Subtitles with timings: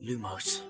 [0.00, 0.64] Lumos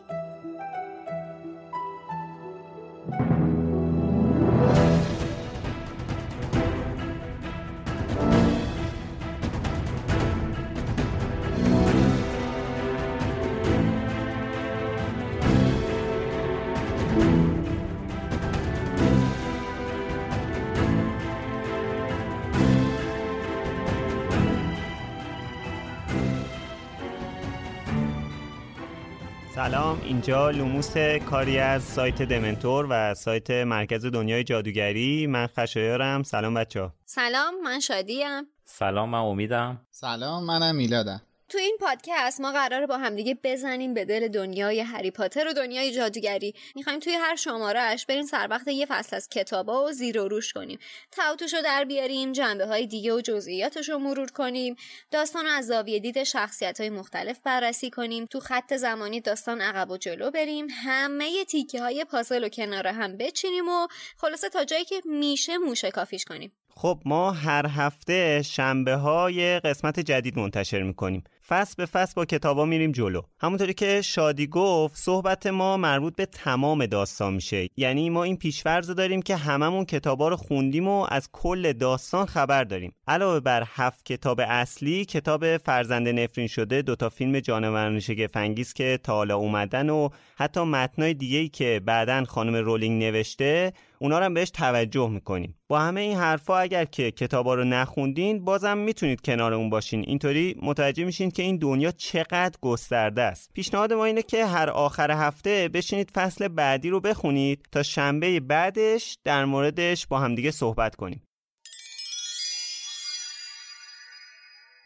[29.60, 30.00] سلام.
[30.04, 30.96] اینجا لوموس
[31.30, 35.26] کاری از سایت دمنتور و سایت مرکز دنیای جادوگری.
[35.26, 36.22] من خشایارم.
[36.22, 38.46] سلام بچه ها سلام من شادیم.
[38.64, 39.80] سلام من امیدم.
[39.90, 41.22] سلام منم میلادم.
[41.50, 45.92] تو این پادکست ما قراره با همدیگه بزنیم به دل دنیای هری پاتر و دنیای
[45.92, 46.54] جادوگری.
[46.74, 50.52] می‌خوایم توی هر شمارهش بریم سر وقت یه فصل از کتابا و زیر و روش
[50.52, 50.78] کنیم.
[51.10, 54.76] تعاطوش رو در بیاریم جنبه های دیگه و جزئیاتش رو مرور کنیم.
[55.10, 58.26] داستان از زاویه دید شخصیت های مختلف بررسی کنیم.
[58.26, 60.66] تو خط زمانی داستان عقب و جلو بریم.
[60.84, 63.86] همه تیکه های پازل و کنار هم بچینیم و
[64.16, 66.52] خلاصه تا جایی که میشه موشه کافیش کنیم.
[66.74, 71.24] خب ما هر هفته شنبه های قسمت جدید منتشر می‌کنیم.
[71.50, 73.22] فصل به فصل با کتابا میریم جلو.
[73.40, 77.68] همونطوری که شادی گفت صحبت ما مربوط به تمام داستان میشه.
[77.76, 82.64] یعنی ما این پیشورز داریم که هممون کتابا رو خوندیم و از کل داستان خبر
[82.64, 82.94] داریم.
[83.08, 89.14] علاوه بر هفت کتاب اصلی کتاب فرزند نفرین شده دوتا فیلم جانوران شگفنگیز که تا
[89.14, 94.34] حالا اومدن و حتی متنای دیگه ای که بعدا خانم رولینگ نوشته اونا رو هم
[94.34, 95.56] بهش توجه می‌کنیم.
[95.68, 100.04] با همه این حرفا اگر که کتابا رو نخوندین بازم می‌تونید کنارمون باشین.
[100.06, 103.50] اینطوری متوجه میشین که این دنیا چقدر گسترده است.
[103.54, 109.18] پیشنهاد ما اینه که هر آخر هفته بشینید فصل بعدی رو بخونید تا شنبه بعدش
[109.24, 111.22] در موردش با همدیگه صحبت کنیم.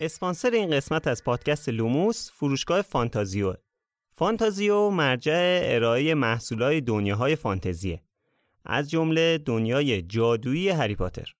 [0.01, 3.55] اسپانسر این قسمت از پادکست لوموس فروشگاه فانتازیو.
[4.17, 8.03] فانتازیو مرجع ارائه محصولات دنیاهای فانتزیه.
[8.65, 11.35] از جمله دنیای جادویی هری پاتر.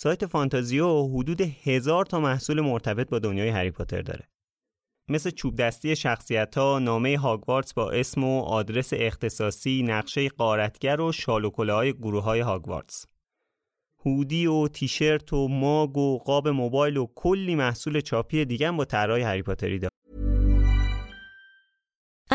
[0.00, 4.28] سایت فانتازیو حدود هزار تا محصول مرتبط با دنیای هری پاتر داره
[5.08, 11.12] مثل چوب دستی شخصیت ها، نامه هاگوارتس با اسم و آدرس اختصاصی، نقشه قارتگر و
[11.12, 13.06] شالوکله های گروه های هاگوارتس.
[14.06, 19.22] هودی و تیشرت و ماگ و قاب موبایل و کلی محصول چاپی دیگه با طرای
[19.22, 19.92] هری پاتری داره.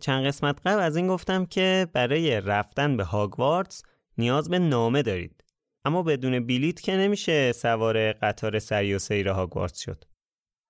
[0.00, 3.82] چند قسمت قبل از این گفتم که برای رفتن به هاگوارتس
[4.18, 5.44] نیاز به نامه دارید.
[5.84, 10.04] اما بدون بلیت که نمیشه سوار قطار سری و سیر هاگوارتس شد.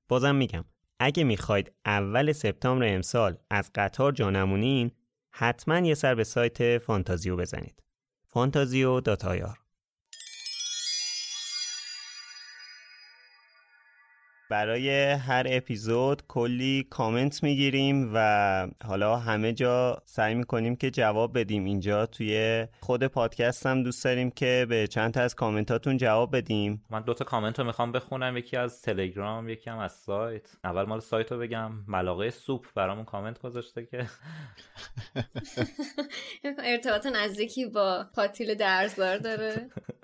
[0.09, 0.65] بازم میگم
[0.99, 4.91] اگه می‌خواید اول سپتامبر امسال از قطار جا نمونین
[5.31, 7.83] حتما یه سر به سایت فانتازیو بزنید.
[8.29, 9.25] فانتازیو دات
[14.49, 21.65] برای هر اپیزود کلی کامنت می‌گیریم و حالا همه جا سعی می‌کنیم که جواب بدیم.
[21.65, 26.85] اینجا توی خود پادکست هم دوست داریم که به چند تا از کامنتاتون جواب بدیم.
[26.91, 28.37] من دوتا کامنت رو می‌خوام بخونم.
[28.37, 30.47] یکی از تلگرام یکی هم از سایت.
[30.65, 31.73] اول مال سایت رو بگم.
[31.89, 34.07] ملاقه سوپ برامون کامنت گذاشته که.
[36.65, 39.71] ارتباط نزدیکی با پاتیل درزدار داره.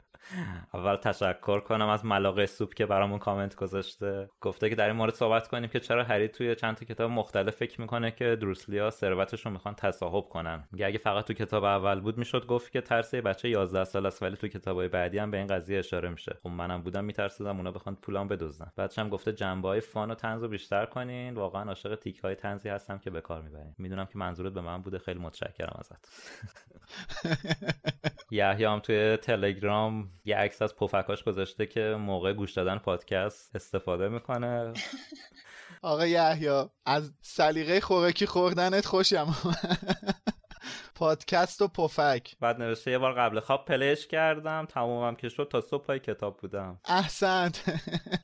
[0.74, 4.30] اول تشکر کنم از ملاقه سوپ که برامون کامنت گذاشته.
[4.40, 7.56] گفته که در این مورد صحبت کنیم که چرا هری توی چند تا کتاب مختلف
[7.56, 10.64] فکر می‌کنه که دروسلیا ثروتش رو می‌خوان تصاحب کنن.
[10.72, 14.22] میگه اگه فقط تو کتاب اول بود می‌شد گفت که ترس بچه 11 سال است
[14.22, 16.36] ولی تو کتابای بعدی هم به این قضیه اشاره میشه.
[16.42, 18.72] خب منم بودم میترسیدم اونا بخوان پولام بدزدن.
[18.76, 21.34] بعدش هم گفته جنبه های فان و تنز رو بیشتر کنین.
[21.34, 23.74] واقعا عاشق تیک های تنزی هستم که به کار می‌برین.
[23.78, 24.98] می‌دونم که منظورت به من بوده.
[24.98, 26.08] خیلی متشکرم ازت.
[28.30, 34.08] یحیی هم توی تلگرام یه عکس از پفکاش گذاشته که موقع گوش دادن پادکست استفاده
[34.08, 34.72] می‌کنه.
[35.82, 39.36] آقا یحیی از سلیقه خوراکی خوردنت خوشم
[40.94, 42.36] پادکست و پفک.
[42.40, 45.98] بعد نوشته یه بار قبل خواب play ش کردم تمومم که شد تا صبح پای
[45.98, 46.80] کتاب بودم.
[46.84, 47.62] احسنت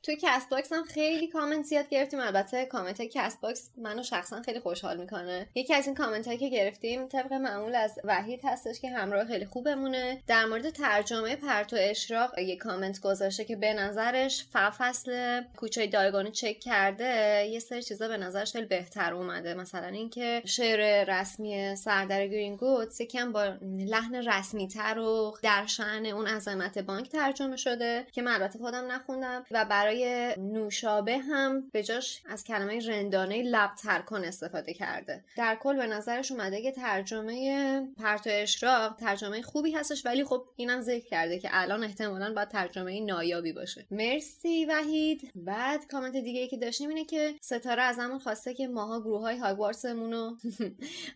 [0.03, 2.19] توی Castbox هم خیلی کامنت زیاد گرفتیم.
[2.19, 5.47] البته کامنت های Castbox منو شخصا خیلی خوشحال می‌کنه.
[5.55, 9.45] یکی از این کامنت هایی که گرفتیم طبق معمول از وحید هستش که همراه خیلی
[9.45, 10.21] خوبمونه.
[10.27, 16.59] در مورد ترجمه پرتو اشراق یه کامنت گذاشته که به نظرش فصل کوچه دیاگون چک
[16.59, 19.53] کرده یه سری چیزا به نظرش خیلی بهتر اومده.
[19.53, 22.27] مثلا اینکه شعر رسمی سردر
[22.61, 28.21] گوتس یکم با لحن رسمی تر و در شعن اون عظمت بانک ترجمه شده که
[28.21, 34.23] من البته خودم نخوندم و برای نوشابه هم به جاش از کلمه رندانه لب ترکن
[34.23, 35.23] استفاده کرده.
[35.37, 40.81] در کل به نظرش اومده که ترجمه پرتو اشراق ترجمه خوبی هستش ولی خب اینم
[40.81, 43.85] ذکر کرده که الان احتمالا باید ترجمه نایابی باشه.
[43.91, 45.31] مرسی وحید.
[45.35, 49.37] بعد کامنت دیگه ای که داشتیم اینه که ستاره ازمون خواسته که ماها گروه های
[49.37, 50.37] هاگوارتسمون رو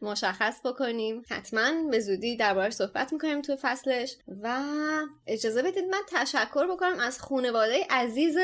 [0.11, 1.21] مشخص بکنیم.
[1.35, 2.37] حتما به زودی
[2.69, 4.61] صحبت می‌کنیم تو فصلش و
[5.27, 8.37] اجازه بدید من تشکر بکنم از خانواده عزیز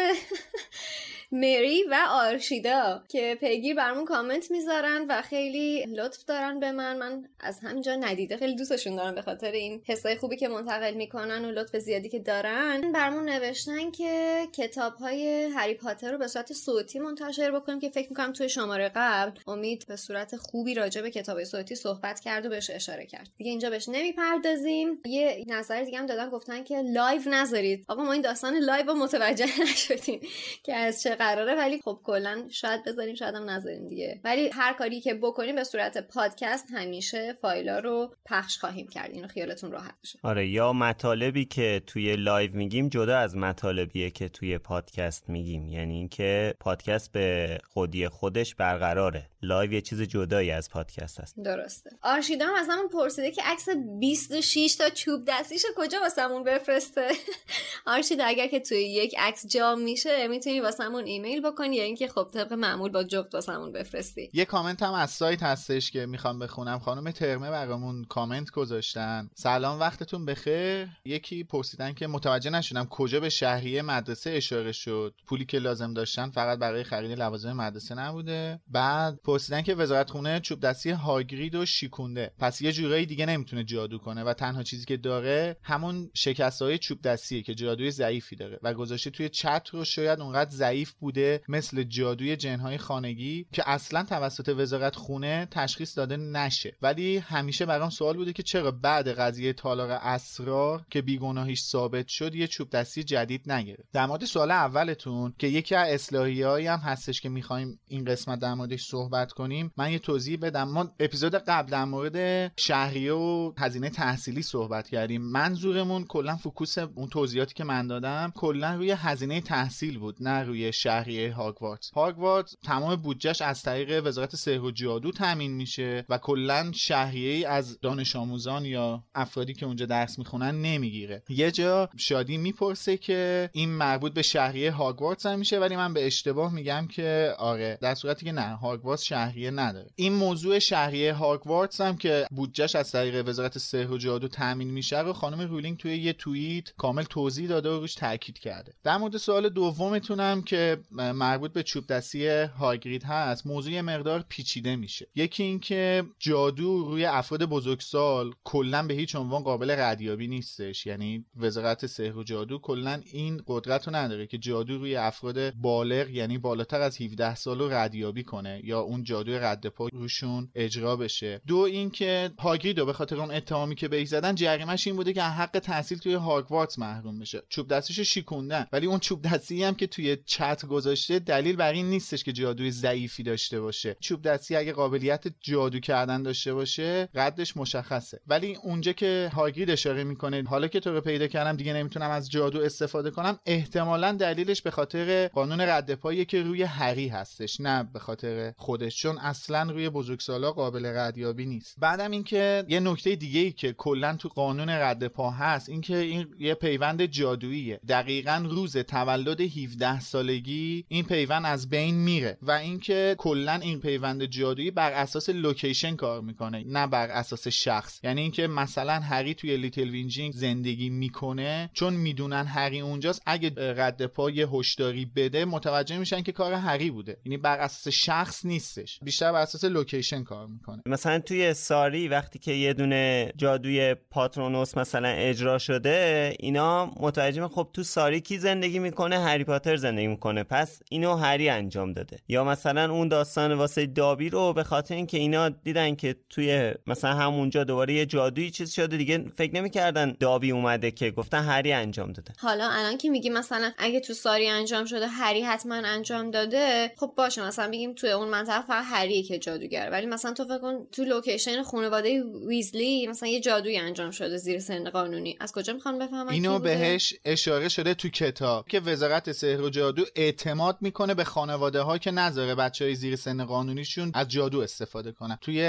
[1.31, 6.97] مری و آرشیدا که پیگیر برمون کامنت می‌ذارن و خیلی لطف دارن به من.
[6.97, 8.37] من از همینجا ندیده.
[8.37, 12.19] خیلی دوستشون دارم به خاطر این حسای خوبی که منتقل می‌کنن و لطف زیادی که
[12.19, 12.91] دارن.
[12.91, 18.09] برمون نوشتن که کتاب های هری پاتر رو به صورت صوتی منتشر بکنیم که فکر
[18.09, 22.49] می‌کنم توی شماره قبل امید به صورت خوبی راجع به کتاب صوتی صحبت کرد و
[22.49, 23.29] بهش اشاره کرد.
[23.37, 25.01] دیگه اینجا بهش نمی‌پردازیم.
[25.05, 27.85] یه نظر دیگه هم دادن گفتن که live نذارید.
[27.87, 30.21] آقا ما این داستان live رو متوجه نشدیم
[30.63, 34.19] که از چه قراره ولی خب کلا شاید بذاریم شاید هم نذاریم دیگه.
[34.23, 39.11] ولی هر کاری که بکنیم به صورت پادکست همیشه فایلا رو پخش خواهیم کرد.
[39.11, 44.29] اینو خیالتون راحت بشه آره یا مطالبی که توی live میگیم جدا از مطالبیه که
[44.29, 45.67] توی پادکست میگیم.
[45.67, 49.29] یعنی اینکه پادکست به خودی خودش برقراره.
[49.41, 51.89] live یه چیز جدایی از پادکست هست درسته.
[52.01, 53.69] آرشیدا هم ازمون پرسیده که عکس
[53.99, 57.07] 26 تا چوب دستیش کجا واسمون بفرسته؟
[57.85, 62.29] آرشیدا اگر که توی یک عکس جا میشه می‌تونی واسمون ایمیل بکنی یا اینکه خب
[62.33, 64.29] طبق معمول با جفت واسمون بفرستی.
[64.33, 66.79] یه کامنت هم از سایت هستش که می‌خوام بخونم.
[66.79, 69.29] خانم ترمه برامون کامنت گذاشتن.
[69.35, 70.87] سلام وقتتون بخیر.
[71.05, 75.13] یکی پرسیدن که متوجه نشدم کجا به شهریه مدرسه اشاره شد.
[75.27, 78.59] پولی که لازم داشتن فقط برای خرید لوازم مدرسه نبوده.
[78.67, 82.31] بعد پرسیدن که وزارت خونه چوب دستی هاگرید و شیکونده.
[82.39, 86.77] پس یه جورایی دیگه نمی‌تونه جادو کنه و تنها چیزی که داره همون شکست های
[86.77, 91.41] چوب دستیه که جادوی ضعیفی داره و گذاشته توی چت رو شاید اونقدر ضعیف بوده
[91.47, 96.75] مثل جادوی جنهای خانگی که اصلا توسط وزارت خونه تشخیص داده نشه.
[96.81, 102.35] ولی همیشه برام سوال بوده که چرا بعد قضیه تالار اسرار که بیگناهیش ثابت شد
[102.35, 106.79] یه چوب دستی جدید نگرفت؟ در مورد سوال اولتون که یکی از اصلاحیه ها هم
[106.79, 110.63] هستش که می‌خوایم این قسمت در موردش صحبت کنیم من یه توضیح بدم.
[110.63, 115.21] ما اپیزود قبل در مورد شهریه و هزینه تحصیلی صحبت کردیم.
[115.21, 120.71] منظورمون کلا focus اون توضیحاتی که من دادم کلا روی هزینه تحصیل بود نه روی
[120.91, 126.71] شهریه هاگوارتس هاگوارتس تمام بودجهش از طریق وزارت سحر و جادو تامین میشه و کلا
[126.75, 131.23] شهریه از دانش آموزان یا افرادی که اونجا درس می‌خونن نمی‌گیره.
[131.29, 136.07] یه جا شادی می‌پرسه که این مربوط به شهریه هاگوارتس هم میشه ولی من به
[136.07, 139.89] اشتباه میگم که آره در صورتی که نه هاگوارتس شهریه نداره.
[139.95, 144.99] این موضوع شهریه هاگوارتس هم که بودجهش از طریق وزارت سحر و جادو تامین میشه
[144.99, 148.73] رو خانم رولینگ توی یه توییت کامل توضیح داده و روش تاکید کرده.
[148.83, 155.07] در مورد سوال دومتونم که مربوط به چوب دستی هاگرید هست موضوع مقدار پیچیده میشه.
[155.15, 160.85] یکی اینکه جادو روی افراد بزرگسال کلا به هیچ عنوان قابل ردیابی نیستش.
[160.85, 166.09] یعنی وزارت سحر و جادو کلا این قدرت رو نداره که جادو روی افراد بالغ
[166.09, 170.95] یعنی بالاتر از 17 سال رو ردیابی کنه یا اون جادوی رد پا روشون اجرا
[170.95, 171.41] بشه.
[171.47, 175.59] دو اینکه هاگرید به خاطر اون اتهامی که بهش زدن جریمش این بوده که حق
[175.59, 177.43] تحصیل توی هاگوارتس محروم بشه.
[177.49, 181.89] چوب دستیشو شیکوندن ولی اون چوب دستی هم که توی چت گذاشته دلیل بر این
[181.89, 183.95] نیستش که جادوی ضعیفی داشته باشه.
[183.99, 188.19] چوب دستی اگه قابلیت جادو کردن داشته باشه قدش مشخصه.
[188.27, 192.31] ولی اونجا که هاگرید اشاره می‌کنه حالا که تو رو پیدا کردم دیگه نمی‌تونم از
[192.31, 197.83] جادو استفاده کنم احتمالا دلیلش به خاطر قانون رد پایی که روی هری هستش نه
[197.93, 198.97] به خاطر خودش.
[198.97, 201.75] چون اصلا روی بزرگسالا قابل ردیابی نیست.
[201.79, 206.27] بعدم اینکه یه نکته دیگه ای که کلا تو قانون رد پا هست اینکه این
[206.39, 207.79] یه پیوند جادوییه.
[207.87, 210.50] دقیقا روز تولد 17 سالگی
[210.87, 216.21] این پیوند از بین میره و اینکه کلا این پیوند جادویی بر اساس لوکیشن کار
[216.21, 217.99] می‌کنه نه بر اساس شخص.
[218.03, 224.05] یعنی اینکه مثلا هری توی لیتل وینگینگ زندگی می‌کنه چون می‌دونن هری اونجاست اگه رد
[224.05, 227.17] پا یه هشداری بده متوجه میشن که کار هری بوده.
[227.25, 228.99] یعنی بر اساس شخص نیستش.
[229.03, 230.81] بیشتر بر اساس لوکیشن کار می‌کنه.
[230.85, 237.69] مثلا توی سارِی وقتی که یه دونه جادوی پاترونوس مثلا اجرا شده اینا متوجه خب
[237.73, 240.40] تو سارِی کی زندگی می‌کنه؟ هری پاتر زندگی می‌کنه.
[240.43, 242.19] پس اینو هری انجام داده.
[242.27, 247.13] یا مثلا اون داستان واسه دابی رو به خاطر اینکه اینا دیدن که توی مثلا
[247.13, 252.11] همونجا دوباره یه جادویی چیز شده دیگه فکر نمی‌کردن دابی اومده که گفتن هری انجام
[252.11, 252.33] داده.
[252.37, 257.13] حالا الان که میگی مثلا اگه تو ساری انجام شده هری حتما انجام داده خب
[257.17, 259.89] باشه مثلا بگیم توی اون منطقه فقط هریه که جادوگره.
[259.89, 264.59] ولی مثلا تو فکر کن تو لوکیشن خانواده ویزلی مثلا یه جادویی انجام شده زیر
[264.59, 265.37] سن قانونی.
[265.39, 270.05] از کجا می‌خوان بفهمن اینو بهش اشاره شده تو کتاب که وزارت سحر و جادو
[270.31, 275.11] اعتماد می‌کنه به خانواده ها که نذاره بچه های زیر سن قانونیشون از جادو استفاده
[275.11, 275.37] کنن.
[275.41, 275.61] توی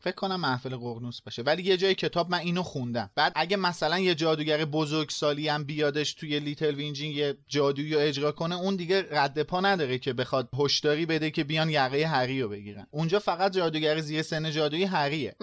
[0.00, 1.42] فکر کنم محفل ققنوس باشه.
[1.42, 3.10] ولی یه جای کتاب من اینو خوندم.
[3.14, 8.56] بعد اگه مثلا یه جادوگر بزرگسالی هم بیادش توی لیتل وینجینگ یه جادویی اجرا کنه
[8.60, 12.86] اون دیگه رد پا نداره که بخواد هشداری بده که بیان یقه هری رو بگیرن.
[12.90, 15.36] اونجا فقط جادوگر زیر سن جادویی هریه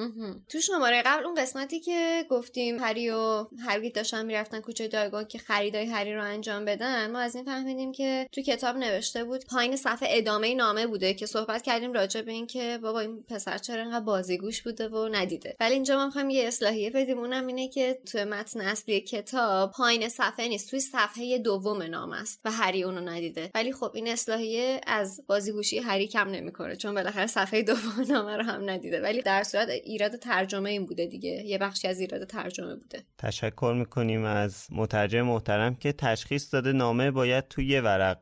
[0.49, 5.37] تو شماره قبل اون قسمتی که گفتیم هری و هرگید داشتن می‌رفتن کوچه دیاگون که
[5.37, 9.45] خریدای هری رو انجام بدن ما از این فهمیدیم که تو کتاب نوشته بود.
[9.45, 13.57] پایین صفحه ادامه نامه بوده که صحبت کردیم راجع به این که بابا این پسر
[13.57, 15.55] چرا انقدر بازیگوش بوده و ندیده.
[15.59, 17.17] ولی اینجا ما می‌خوایم یه اصلاحیه بدیم.
[17.17, 22.41] اونم اینه که تو متن اصلی کتاب پایین صفحه نیست توی صفحه دوم نامه است
[22.45, 23.51] و هری اونو ندیده.
[23.55, 28.43] ولی خب این اصلاحیه از بازیگوشی هری کم نمی‌کنه چون بالاخره صفحه دوم نامه رو
[28.43, 29.01] هم ندیده.
[29.01, 31.29] ولی در صورت ایراد ترجمه این بوده دیگه.
[31.45, 33.03] یه بخشی از ایراد ترجمه بوده.
[33.17, 38.17] تشکر می‌کنیم از مترجم محترم که تشخیص داده نامه باید توی یه ورق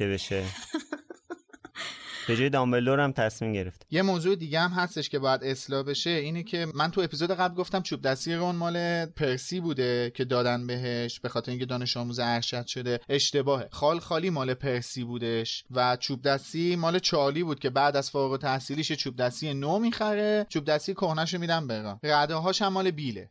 [0.00, 0.44] بشه.
[2.28, 3.86] به جای دامبلدور هم تصمیم گرفت.
[3.90, 7.54] یه موضوع دیگه هم هستش که باید اصلاح بشه اینه که من تو اپیزود قبل
[7.54, 12.18] گفتم چوب دستی رون مال پرسی بوده که دادن بهش به خاطر اینکه دانش آموز
[12.18, 13.00] ارشد شده.
[13.08, 13.68] اشتباهه.
[13.72, 18.32] خال خالی مال پرسی بودش و چوب دستی مال چالی بود که بعد از فارغ
[18.32, 20.46] التحصیلیش چوب دستی نو می‌خره.
[20.48, 23.30] چوب دستی کهنهشو میدن به رده هاش هم مال بیله.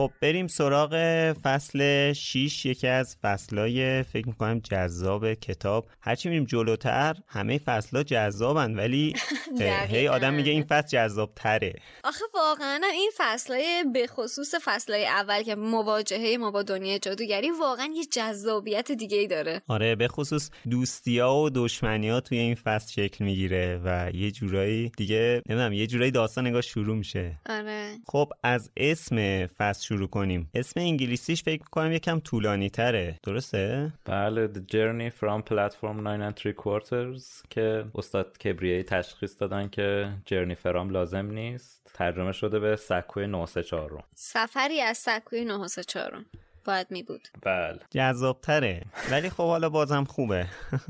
[0.00, 0.94] خب بریم سراغ
[1.32, 5.86] فصل 6 یکی از فصلای فکر می‌کنم جذاب کتاب.
[6.00, 9.14] هرچی میریم جلوتر همه فصلها جذابن ولی
[9.92, 15.42] هی آدم میگه این فصل جذاب تره آخه واقعا این فصلای به خصوص فصلای اول
[15.42, 19.62] که مواجهه ما با دنیای جادوگری واقعا یه جذابیت دیگه ای داره.
[19.68, 25.42] آره به خصوص دوستیا و دشمنیا توی این فصل شکل می‌گیره و یه جورایی دیگه
[25.48, 27.40] نمی‌دونم یه جورایی داستان نگاه شروع میشه.
[27.46, 27.96] آره.
[28.06, 30.50] خب از اسم فصل شروع کنیم.
[30.54, 36.42] اسم انگلیسیش فکر کنم یکم طولانی تره درسته؟ بله The Journey from Platform 9 and
[36.42, 41.90] 3 Quarters که استاد کبریایی تشخیص دادن که جرنی فرام لازم نیست.
[41.94, 46.24] ترجمه شده به سکوی 934 سفری از سکوی 934
[46.64, 47.78] باید می بود بله.
[47.90, 48.82] جذابتره.
[49.10, 50.46] ولی خب حالا بازم خوبه.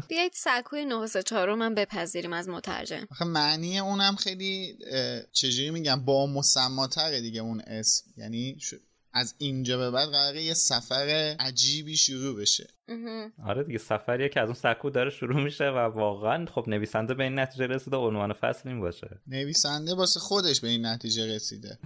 [0.09, 3.07] بیایید سکوی 934 رو من بپذیریم از مترجم.
[3.11, 4.78] آخه معنی اونم خیلی
[5.33, 8.04] چجوری میگم؟ با مسماتره دیگه اون اسم.
[8.16, 8.57] یعنی
[9.12, 12.67] از اینجا به بعد قراره یه سفر عجیبی شروع بشه.
[13.47, 17.25] آره دیگه سفریه که از اون سکو داره شروع میشه و واقعا خب نویسنده به
[17.25, 19.21] این نتیجه رسیده عنوان فصل این باشه.
[19.26, 21.79] نویسنده واسه خودش به این نتیجه رسیده.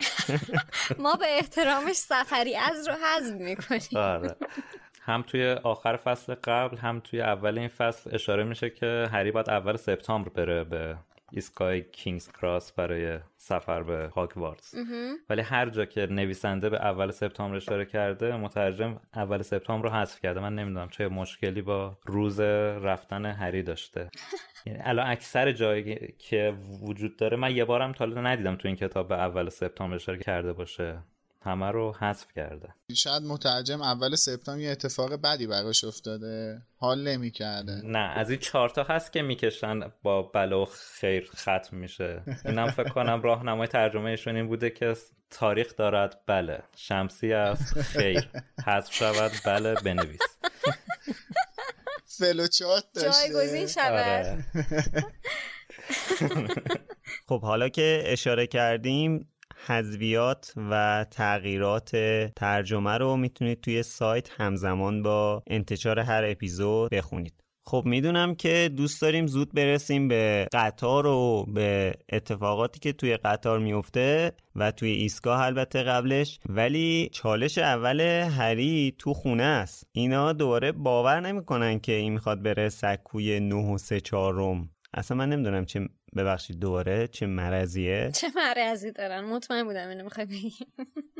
[1.04, 4.04] ما به احترامش سفری از رو حذف می‌کنیم.
[4.04, 4.36] آره.
[5.02, 9.50] هم توی آخر فصل قبل هم توی اول این فصل اشاره میشه که هری باید
[9.50, 10.96] اول سپتامبر بره به
[11.34, 14.74] ایستگاه کینگز کراس برای سفر به هاگوارتس
[15.30, 20.20] ولی هر جا که نویسنده به اول سپتامبر اشاره کرده مترجم اول سپتامبر رو حذف
[20.20, 20.40] کرده.
[20.40, 24.10] من نمی‌دونم چه مشکلی با روز رفتن هری داشته.
[24.66, 29.08] یعنی الان اکثر جایی که وجود داره من یه بارم تا ندیدم تو این کتاب
[29.08, 30.98] به اول سپتامبر اشاره کرده باشه.
[31.44, 32.68] همه رو حذف کرده.
[32.96, 36.62] شاید مترجم اول سپتامبر یه اتفاق بدی براش افتاده.
[36.76, 37.80] حال نمی‌کرده.
[37.84, 42.22] نه از این چهارتا هست که می‌کشن با بلا و خیر ختم میشه.
[42.44, 44.96] اینم فکر کنم راهنمای ترجمهشون این بوده که
[45.30, 48.28] تاریخ دارد بله شمسی است خیر.
[48.66, 50.20] حذف شود بله بنویس.
[52.06, 53.32] فلوچارت داشته.
[53.32, 53.92] جایگزین شود.
[53.92, 54.44] آره.
[57.28, 59.33] خب حالا که اشاره کردیم
[59.66, 61.96] حذویات و تغییرات
[62.36, 67.34] ترجمه رو می‌تونید توی سایت همزمان با انتشار هر اپیزود بخونید.
[67.66, 73.58] خب می‌دونم که دوست داریم زود برسیم به قطار و به اتفاقاتی که توی قطار
[73.58, 76.38] میفته و توی ایستگاه البته قبلش.
[76.48, 79.86] ولی چالش اول هری تو خونه است.
[79.92, 84.70] اینا دوباره باور نمی‌کنن که این می‌خواد بره سکوی 9 و 3 چهارم.
[84.94, 90.26] اصلا من نمی‌دونم چه ببخشید دوباره چه مرضیه؟ چه مرضی دارن؟ مطمئن بودم اینو می‌خوای
[90.26, 90.52] بگی.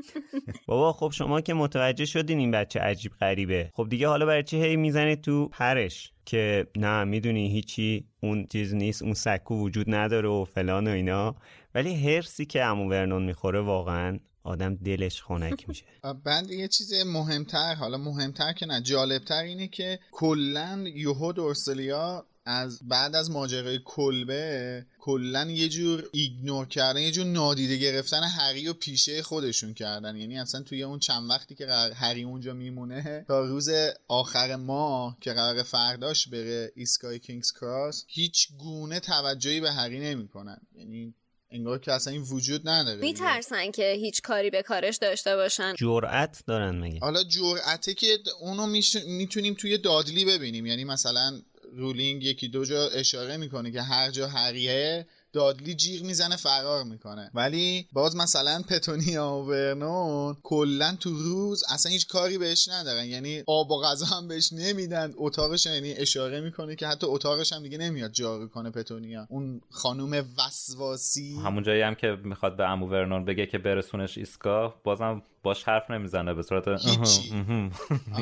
[0.66, 3.70] بابا خب شما که متوجه شدین این بچه عجیب غریبه.
[3.74, 8.74] خب دیگه حالا برای چی هی می‌زنید تو پرش؟ که نه می‌دونی هیچی اون چیز
[8.74, 11.36] نیست اون سکو وجود نداره و فلان و اینا.
[11.74, 15.84] ولی هرسی که امو ورنون می‌خوره واقعا آدم دلش خنک میشه.
[16.24, 22.88] بعد یه چیز مهمتر حالا مهمتر که نه جالبتر اینه که کلا یوهو دورسلیا از
[22.88, 28.72] بعد از ماجرای کلبه کلا یه جور ایگنور کردن یه جور نادیده گرفتن هری و
[28.72, 30.16] پیشه خودشون کردن.
[30.16, 33.68] یعنی اصلا توی اون چند وقتی که هری اونجا میمونه تا روز
[34.08, 40.60] آخر ماه که قرار فرداش بره ایستگاه کینگز کراس هیچ گونه توجهی به هری نمی‌کنن.
[40.74, 41.14] یعنی
[41.50, 43.00] انگار که اصلا این وجود نداره.
[43.00, 45.74] میترسن که هیچ کاری به کارش داشته باشن.
[45.78, 48.66] جرأت دارن مگه؟ حالا جرأته که اونو
[49.06, 50.66] می‌تونیم توی دادلی ببینیم.
[50.66, 51.40] یعنی مثلا
[51.76, 57.30] رولینگ یکی دو جا اشاره می‌کنه که هر جا هریه دادلی جیغ می‌زنه فرار می‌کنه.
[57.34, 63.04] ولی باز مثلا پتونیا و ورنون کلا تو روز اصلا هیچ کاری بهش ندارن.
[63.04, 65.12] یعنی آب و غذا هم بهش نمیدن.
[65.16, 69.26] اتاقش یعنی اشاره می‌کنه که حتی اتاقش هم دیگه نمیاد جارو کنه پتونیا.
[69.30, 71.36] اون خانوم وسواسی.
[71.44, 75.90] همون جایی هم که می‌خواد به امو ورنون بگه که برسونش ایستگاه بازم باش حرف
[75.90, 76.68] نمی‌زنه به صورت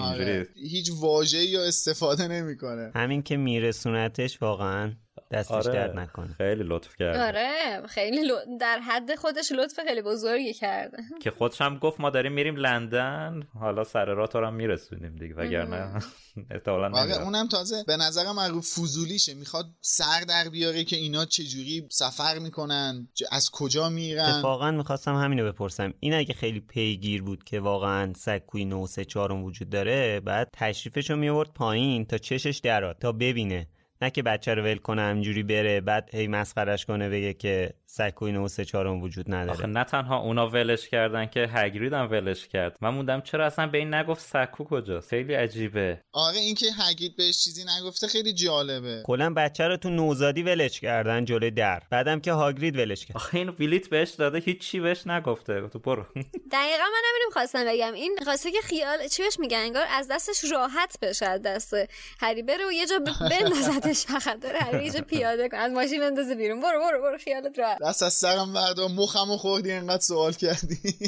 [0.00, 0.48] آره.
[0.54, 2.90] هیچ واژه‌ای یا استفاده نمی‌کنه.
[2.94, 4.92] همین که میرسونتش واقعا
[5.32, 5.72] دستش آره.
[5.72, 6.34] درد نکنه.
[6.38, 10.98] خیلی لطف کرد آره خیلی در حد خودش لطف خیلی بزرگی کرده.
[11.22, 13.48] که خودش هم گفت ما داریم میریم لندن.
[13.60, 16.02] حالا سر راه تو هم میرسونیم دیگه وگرنه
[16.50, 19.34] احتمالاً اونم تازه به نظرم رو فضولیشه.
[19.34, 24.24] می‌خواد سر در بیاره که اینا چجوری سفر می‌کنن از کجا میرن.
[24.24, 25.94] اتفاقا می‌خواستم همینو بپرسم.
[26.00, 31.16] این اگه خیلی پیگیر بود که واقعا سکوی 9 3 4 وجود داره بعد تشریفشو
[31.16, 33.68] میورد پایین تا چشش درات تا ببینه
[34.02, 38.36] نه که بچه رو ول کنه همجوری بره بعد هی مسخرش کنه بگه که سکوی
[38.36, 39.50] و سه چهارم وجود نداره.
[39.58, 42.76] آخه نه تنها اونا ولش کردن که هگرید هم ولش کرد.
[42.80, 46.00] من موندم چرا اصلا به این نگفت سکو کجاست؟ خیلی عجیبه.
[46.12, 49.02] آره اینکه هگرید بهش چیزی نگفته خیلی جالبه.
[49.06, 51.82] کلا بچه رو تو نوزادی ولش کردن جلوی در.
[51.90, 53.16] بعدم که هاگرید ولش کرد.
[53.16, 55.68] آخه اینو بلیت بهش داده هیچ چی بهش نگفته.
[55.68, 56.02] تو برو.
[56.52, 57.92] دقیقا من همینو خواستم بگم.
[57.92, 61.74] این خواسته که خیال چی بهش میگن؟ انگار از دستش راحت بشه دست
[62.20, 62.42] هری.
[62.42, 62.98] بره و یه جا
[63.30, 64.40] بندازتش فقط.
[64.40, 65.56] داره هری یه جا پیاده کن.
[65.56, 66.60] از ماشین بندازه بیرون.
[66.60, 67.18] برو برو برو.
[67.18, 67.81] خیالت راحت.
[67.82, 70.78] دست از سرم بردار مخمو خوردی اینقدر سوال کردی.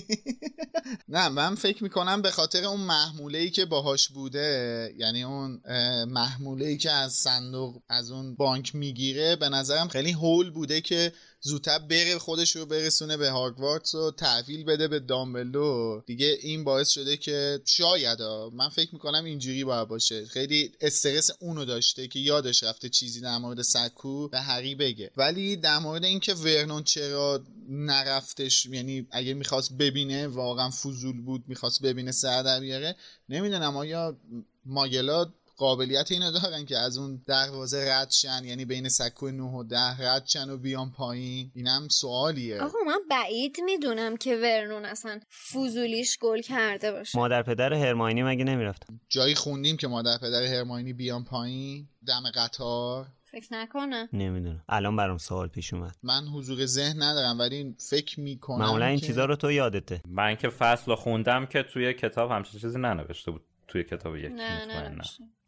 [1.09, 5.61] نه من فکر می‌کنم به خاطر اون محموله ای که باهاش بوده یعنی اون
[6.09, 11.13] محموله ای که از صندوق از اون بانک می‌گیره به نظرم خیلی هول بوده که
[11.47, 16.89] زودتر بره خودش رو برسونه به هاگوارتس و تحویل بده به دامبلو دیگه این باعث
[16.89, 20.27] شده که شاید من فکر می‌کنم اینجوری باید باشه.
[20.27, 25.11] خیلی استرس اونو داشته که یادش رفته چیزی در مورد سکو به هری بگه.
[25.17, 31.83] ولی در مورد اینکه ورنون چرا نرفتش یعنی اگه می‌خواست ببینه واقعا فضول بود می‌خواست
[31.83, 32.97] ببینه سر در بیاره.
[33.29, 34.17] نمی‌دونم آیا
[34.67, 39.63] ماگلا قابلیت اینو دارن که از اون دروازه رد شن یعنی بین سکو 9 و
[39.63, 41.51] 10 رد شن و بیان پایین.
[41.55, 42.63] اینم سوالیه.
[42.63, 47.19] آقا من بعید می‌دونم که ورنون اصلا فوزولیش گل کرده باشه.
[47.19, 51.89] مادر پدر هرماینی مگه نمی‌رفتن جایی خوندیم که مادر پدر هرماینی بیان پایین.
[52.07, 53.07] دم قطار.
[53.25, 54.09] فکر نکنه.
[54.13, 54.65] نمی‌دونم.
[54.69, 55.97] الان برام سوال پیش اومد.
[56.03, 59.07] من حضور ذهن ندارم ولی فکر می‌کنم معمولا این که...
[59.07, 60.01] چیزا رو تو یادته.
[60.09, 63.43] من که فصل خوندم که توی کتاب همچین چیزی ننوشته بود.
[63.69, 64.33] توی کتاب یک.
[64.33, 64.95] نه مطمئنم.
[64.95, 65.05] نه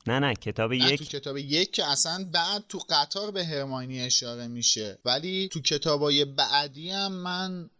[0.07, 0.99] نه نه کتاب نه یک.
[0.99, 4.99] تو کتاب یک که اصلا بعد تو قطار به هرماینی اشاره میشه.
[5.05, 7.71] ولی تو کتابای بعدی هم من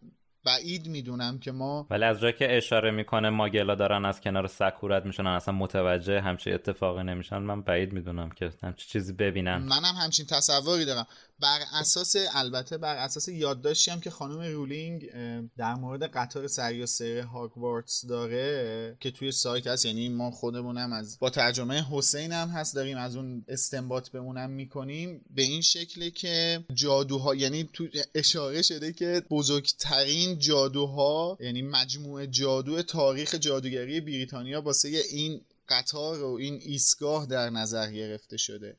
[0.45, 5.05] بعید می‌دونم که ما ولی از جایی که اشاره می‌کنه ماگلا دارن از کنار سکورت
[5.05, 9.61] میشن اصلا متوجه همچین اتفاقی نمیشن من بعید می‌دونم که همچین چیزی ببینم.
[9.61, 11.07] منم همچین تصوری دارم.
[11.39, 15.11] بر اساس البته بر اساس یادداشتی هم که خانم رولینگ
[15.57, 16.87] در مورد قطار سری و
[17.27, 22.75] هاگوارتس داره که توی سایت هست یعنی ما خودمونم از با ترجمه حسین هم هست
[22.75, 25.21] داریم از اون استنباط بمونم می‌کنیم.
[25.29, 32.81] به این شکله که جادوها یعنی تو اشاره شده که بزرگترین جادوها یعنی مجموعه جادو
[32.81, 38.75] تاریخ جادوگری بریتانیا واسه این قطار و این ایستگاه در نظر گرفته شده.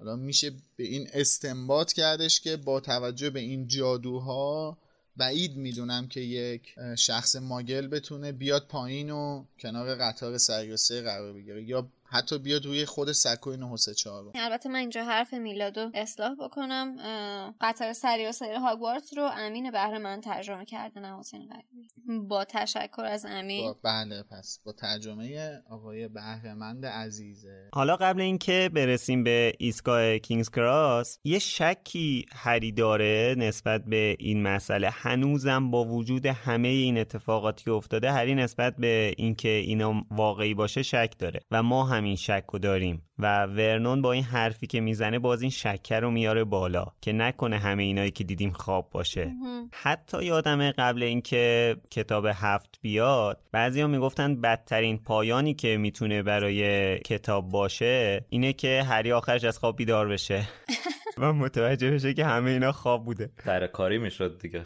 [0.00, 4.78] حالا میشه به این استنباط کردش که با توجه به این جادوها
[5.16, 11.02] بعید می‌دونم که یک شخص ماگل بتونه بیاد پایین و کنار قطار سری و سه
[11.02, 14.32] قرار بگیره یا حتی بیاد روی خود سکوی 934 رو.
[14.34, 16.96] البته من اینجا حرف میلادو اصلاح بکنم.
[16.98, 21.88] اه، قطار سری و سیر هاگوارتس رو امین بهره من ترجمه کرده نه حسین غریبی
[22.28, 23.64] با تشکر از امین.
[23.64, 27.68] با بله پس با ترجمه آقای بهرمند عزیزه.
[27.74, 34.42] حالا قبل اینکه برسیم به ایستگاه کینگز کراس یه شکی هری داره نسبت به این
[34.42, 34.90] مسئله.
[34.90, 40.82] هنوزم با وجود همه این اتفاقاتی که افتاده هری نسبت به اینکه اینا واقعی باشه
[40.82, 41.40] شک داره.
[41.50, 45.50] و ما همین شک رو داریم و ورنون با این حرفی که می‌زنه باز این
[45.50, 49.32] شکر رو میاره بالا که نکنه همه اینایی که دیدیم خواب باشه.
[49.72, 57.48] حتی یادمه قبل اینکه کتاب هفت بیاد بعضیا می‌گفتن بدترین پایانی که می‌تونه برای کتاب
[57.48, 60.48] باشه اینه که هری آخرش از خواب بیدار بشه.
[61.18, 63.30] و متوجه بشه که همه اینا خواب بوده.
[63.46, 64.62] در کاری می‌شد دیگه.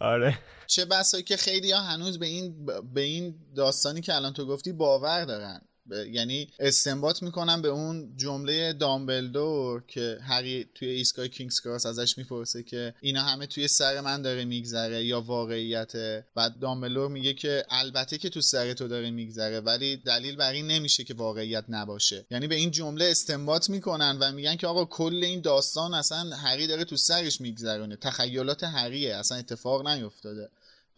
[0.00, 0.38] آره.
[0.66, 4.72] چه بسایی که خیلی ها هنوز به این به این داستانی که الان تو گفتی
[4.72, 5.67] باور دارن.
[6.12, 12.62] یعنی استنباط می‌کنن به اون جمله دامبلدور که هری توی ایستگاه کینگز کراس ازش می‌پرسه
[12.62, 18.18] که اینا همه توی سر من داره میگذره یا واقعیته؟ بعد دامبلدور میگه که البته
[18.18, 22.26] که تو سر تو داره میگذره ولی دلیل بر این نمیشه که واقعیت نباشه.
[22.30, 26.66] یعنی به این جمله استنباط می‌کنن و میگن که آقا کل این داستان اصلا هری
[26.66, 27.96] داره تو سرش میگذرونه.
[27.96, 30.48] تخیلات هریه اصلا اتفاق نیفتاده.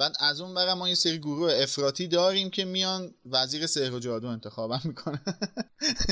[0.00, 3.98] بعد از اون برم ما یه سری گروه افراطی داریم که میان وزیر سحر و
[3.98, 5.20] جادو انتخابم می‌کنن.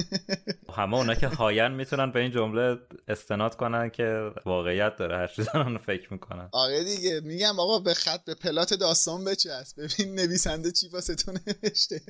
[0.76, 5.46] همه اونا که هاین می‌تونن به این جمله استناد کنن که واقعیت داره هر چیز
[5.54, 6.48] رو فکر می‌کنن.
[6.52, 9.82] آره دیگه میگم آقا به خط به پلات داستان بچسب.
[9.82, 12.00] ببین نویسنده چی واسه تو نوشته.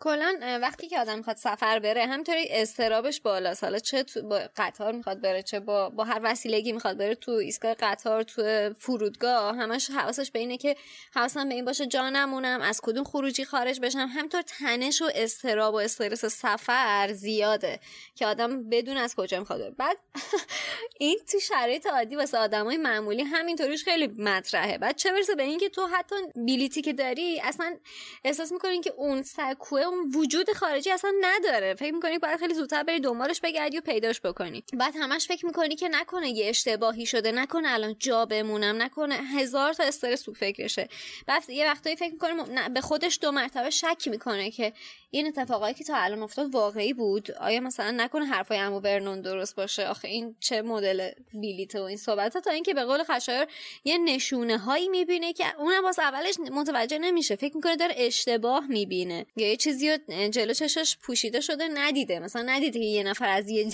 [0.00, 3.64] کلا وقتی که آدم می‌خواد سفر بره همینطوری استرابش بالاست.
[3.64, 7.30] حالا چه تو با قطار می‌خواد بره چه با, با هر وسیلگی می‌خواد بره تو
[7.30, 10.76] ایستگاه قطار تو فرودگاه همش حواسش به اینه که
[11.14, 13.98] حواسم به این باشه جا نمونم از کدوم خروجی خارج بشم.
[13.98, 17.80] همینطور تنش و استراب و استرس سفر زیاده
[18.14, 19.70] که آدم بدون از کجا می‌خواد بره.
[19.70, 19.96] بعد
[21.00, 24.78] این تو شرایط عادی واسه آدمای معمولی همینطوریش خیلی مطرحه.
[24.78, 27.76] بعد چه برسه به اینکه تو حتی بیلیتی که داری اصلا
[28.24, 31.74] احساس می‌کنین که اون سکوه اون وجود خارجی اصلا نداره.
[31.74, 34.64] فکر می‌کنی باید خیلی زودتر بری دنبالش بگردی و پیداش بکنی.
[34.72, 39.72] بعد همش فکر می‌کنی که نکنه یه اشتباهی شده نکنه الان جا بمونم نکنه هزار
[39.72, 40.88] تا استرس تو فکرشه.
[41.26, 44.72] بعد یه وقتایی فکر می‌کنه به خودش دو مرتبه شک می‌کنه که
[45.10, 49.56] این اتفاقایی که تا الان افتاد واقعی بود؟ آیا مثلا نکنه حرفای عمو برنون درست
[49.56, 53.48] باشه؟ آخه این چه مدل بیلیته و این صحبت تا اینکه به قول خشایر
[53.84, 57.36] یه نشونه هایی می‌بینه که اونم باز اولش متوجه نمیشه.
[57.36, 59.26] فکر می‌کنه داره اشتباه می‌بینه.
[59.36, 62.18] یا یه چیزی رو جلو چشش پوشیده شده ندیده.
[62.18, 63.72] مثلا ندیده که یه نفر از یه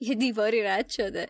[0.00, 1.26] یه دیواری رد شده.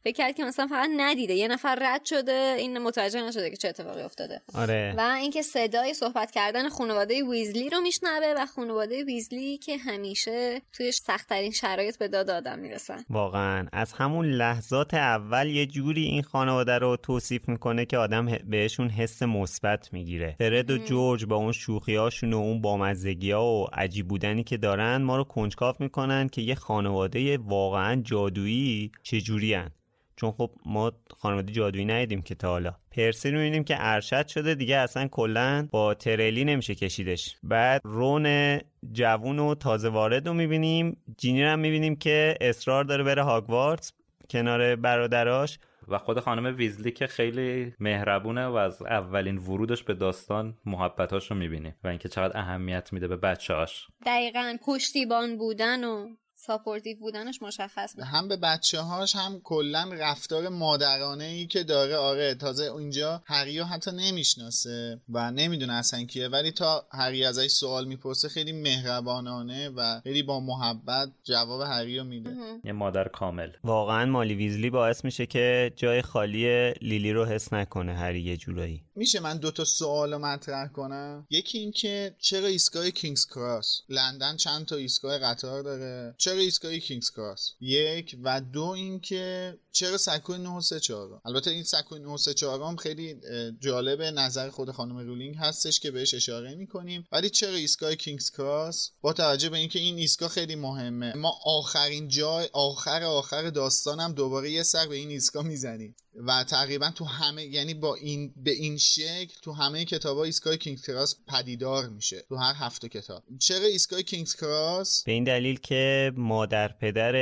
[0.00, 3.68] فکر کرد که مثلا فقط ندیده یه نفر رد شده این متوجه نشده که چه
[3.68, 4.40] اتفاقی افتاده.
[4.54, 4.94] آره.
[4.98, 10.92] و اینکه صدای صحبت کردن خانواده ویزلی رو میشنوه و خانواده ویزلی که همیشه توی
[10.92, 13.04] سختترین شرایط به داد آدم می‌رسن.
[13.10, 13.66] واقعا.
[13.72, 19.22] از همون لحظات اول یه جوری این خانواده رو توصیف می‌کنه که آدم بهشون حس
[19.22, 20.36] مثبت می‌گیره.
[20.38, 24.96] فرد و جورج با اون شوخیاشون و اون بامزگی ها و عجیب بودنی که دارن
[24.96, 29.70] ما رو کنجکاو می‌کنن که یه خانواده واقعا جادویی چجوری هن.
[30.16, 32.74] چون خب ما خانواده جادویی ندیدیم که تا حالا.
[32.90, 37.36] پرسی رو می‌بینیم که ارشد شده دیگه اصلا کلا با تریلی نمیشه کشیدش.
[37.42, 38.58] بعد رون
[38.92, 40.96] جوون و تازه وارد رو می‌بینیم.
[41.18, 43.92] جینی هم می‌بینیم که اصرار داره بره هاگوارتس
[44.30, 45.58] کنار برادراش.
[45.88, 51.36] و خود خانم ویزلی که خیلی مهربونه و از اولین ورودش به داستان محبتاش رو
[51.36, 53.86] می‌بینیم و اینکه چقدر اهمیت میده به بچه‌هاش.
[54.06, 56.08] دقیقا پشتیبان بودن و
[56.46, 58.04] supportive بودنش مشخص بود.
[58.04, 61.96] هم به بچه هاش هم کلا رفتار مادرانه ای که داره.
[61.96, 66.28] آره تازه اونجا هری حتی نمی‌شناسه و نمی‌دونه اصلا کیه.
[66.28, 72.04] ولی تا هری ازش سوال می‌پرسه خیلی مهربانانه و خیلی با محبت جواب هری رو
[72.04, 72.30] میده.
[72.64, 73.50] یه مادر کامل.
[73.64, 78.84] واقعا مالی ویزلی باعث میشه که جای خالی لیلی رو حس نکنه هری یه جورایی.
[78.96, 84.76] میشه من دوتا سوال مطرح کنم؟ یکی اینکه چرا ایستگاه کینگز کراس؟ لندن چند تا
[84.76, 91.20] ایستگاه قطار داره؟ چرا ایستگاه کینگز کراس یک و دو اینکه چرا سکوی 9 3/4
[91.24, 93.16] البته این سکوی 9 3/4 هم خیلی
[93.60, 97.06] جالب نظر خود خانم رولینگ هستش که بهش اشاره می‌کنیم.
[97.12, 101.14] ولی چرا ایستگاه کینگز کراس با توجه به اینکه این ایستگاه خیلی مهمه.
[101.16, 105.96] ما آخرین جای آخر آخر داستانم دوباره یه سر به این ایستگاه می‌زنیم.
[106.14, 110.58] و تقریبا تو همه یعنی با این به این شکل تو همه کتاب ها ایستگاه
[110.58, 113.22] کینگز کراس پدیدار میشه تو هر هفته کتاب.
[113.38, 117.14] چرا ایستگاه کینگز کراس؟ به این دلیل که مادر پدر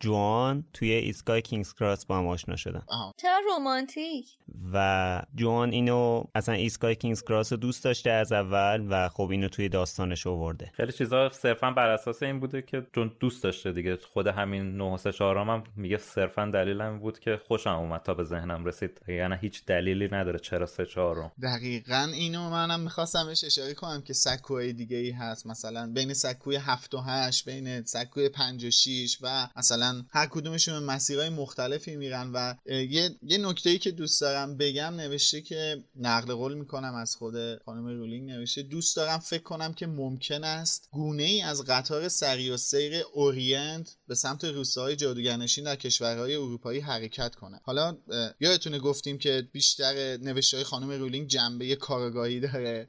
[0.00, 2.82] جوآن توی ایستگاه کینگز کراس با هم آشنا شدن.
[3.16, 4.26] چرا رومانتیک
[4.72, 9.48] و جوآن اینو اصلا ایستگاه کینگز کراس رو دوست داشته از اول و خب اینو
[9.48, 10.70] توی داستانش آورده.
[10.74, 13.96] خیلی چیزا صرفا بر اساس این بوده که چون دوست داشته دیگه.
[13.96, 19.00] خود همین 9 هم میگه صرفا دلیل بود که خوشم اومد تا به ذهنم رسید.
[19.08, 21.32] یعنی هیچ دلیلی نداره چرا سه چهارم.
[21.42, 25.46] دقیقا اینو منم می‌خواستم بهش اشاره کنم که سکوهای دیگه ای هست.
[25.46, 30.82] مثلا بین سکوی 7 و 8 بین سکوی 5 و 6 و مثلا هر کدومشون
[30.82, 36.34] مسیرهای مختلفی میرن و یه یه نکته ای که دوست دارم بگم نوشته که نقل
[36.34, 41.22] قول می‌کنم از خود خانم رولینگ نوشته دوست دارم فکر کنم که ممکن است گونه
[41.22, 47.60] ای از قطار سریع‌السیر اورینت به سمت روستاهای جادوگرنشین در کشورهای اروپایی حرکت کنه.
[47.64, 47.96] حالا
[48.40, 52.88] یادتونه گفتیم که بیشتر نوشته های خانم رولینگ جنبه کارآگاهی داره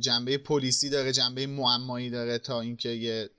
[0.00, 3.30] جنبه پلیسی داره جنبه معمایی داره تا اینکه یه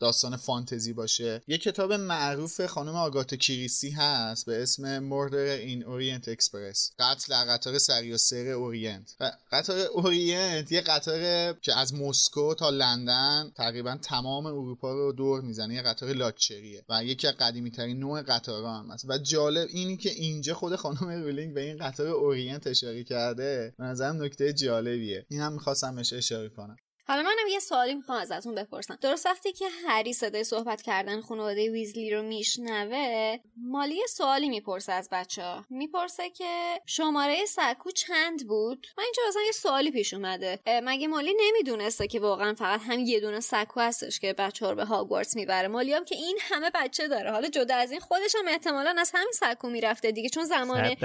[0.00, 1.42] داستان فانتزی باشه.
[1.48, 7.44] یه کتاب معروف خانم آگاتا کریستی هست به اسم Murder in Orient Express قتل در
[7.44, 9.14] قطار سریع‌السیر اورینت.
[9.20, 15.40] و قطار اورینت یه قطار که از مسکو تا لندن تقریبا تمام اروپا رو دور
[15.40, 19.04] می‌زنه یه قطار لاکچریه و یکی از قدیمی ترین نوع قطارها هم هست.
[19.08, 23.84] و جالب اینی که اینجا خود خانم رولینگ به این قطار اورینت اشاره کرده؟ به
[23.84, 25.26] نظرم نکته جالبیه.
[25.28, 26.76] این هم می‌خواستم اشاره کنم.
[27.08, 28.98] حالا منم یه سوالی می‌خوام ازتون بپرسم.
[29.00, 35.08] درست وقتی که هری صدای صحبت کردن خانواده ویزلی رو میشنوه مالی سوالی می‌پرسه از
[35.12, 35.64] بچه ها.
[35.70, 40.58] می‌پرسه که شماره سکو چند بود؟ من اینجا مثلا یه سوالی پیش اومده.
[40.66, 44.76] مگه مالی نمی‌دونسته که واقعا فقط هم یه دونه سکو هستش که بچه ها رو
[44.76, 47.30] به هاگوارتس می‌بره؟ مالی هم که این همه بچه داره.
[47.30, 50.96] حالا جدا از این خودش هم احتمالا از همین سکو می‌رفته دیگه چون زمان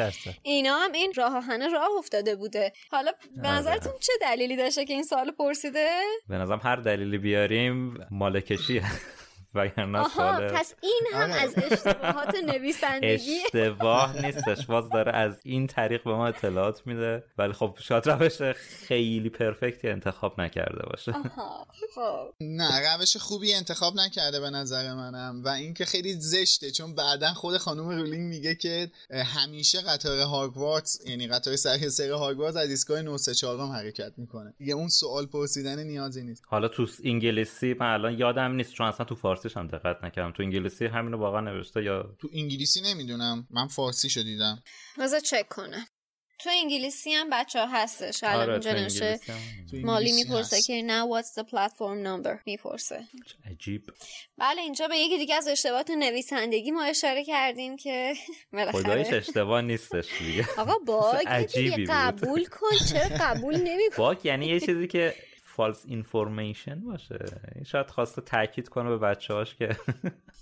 [0.44, 2.74] اینا هم این راه آهنه راه افتاده بوده.
[2.92, 5.91] حالا به نظرتون چه دلیلی داشته که این سوال پرسیده؟
[6.30, 8.84] به نظرم هر دلیلی بیاریم مالکشیه.
[9.56, 13.40] وگرنه سوال پس این هم از اشتباهات نویسندگی.
[13.46, 17.24] اشتباه نیستش باز داره از این طریق به ما اطلاعات میده.
[17.38, 18.42] ولی خب شاید روش
[18.88, 21.14] خیلی پرفکتی انتخاب نکرده باشه.
[21.96, 22.34] خب.
[22.42, 25.42] نه روش خوبی انتخاب نکرده به نظر منم.
[25.46, 31.28] و اینکه خیلی زشته چون بعدا خود خانم رولینگ میگه که همیشه قطار هاگوارتس یعنی
[31.28, 34.54] قطار سری سر هاگوارتس از ایستگاه 934 حرکت می‌کنه.
[34.58, 36.44] دیگه اون سوال پرسیدن نیازی نیست.
[36.48, 40.32] حالا تو انگلیسی من الان یادم نیست چون اصلا تو فارسیش هم دقت نکردم.
[40.32, 43.48] تو انگلیسی همینو واقعا نوشته یا تو انگلیسی نمی‌دونم.
[43.50, 44.64] من فارسی شو دیدم.
[45.00, 45.86] بذار چک کنم.
[46.40, 48.24] تو انگلیسی هم بچه ها هستش.
[48.24, 49.82] الان آره، اینجا هم.
[49.84, 50.62] مالی می‌پرسه.
[50.62, 52.40] که now what's the platform number?
[52.46, 53.04] می‌پرسه.
[53.52, 53.82] عجیب.
[54.38, 58.14] بله اینجا به یکی دیگه از اشتباهات نویسندگی ما اشاره کردیم که
[58.72, 60.48] خدایش اشتباه نیستش دیگه.
[60.58, 61.28] آقا باگ.
[61.90, 62.78] قبول کن.
[62.90, 65.16] چرا قبول نمی bug یعنی یه چیزی که
[65.52, 67.20] false information باشه.
[67.56, 69.76] این شاید خواسته تاکید کنه به بچه هاش که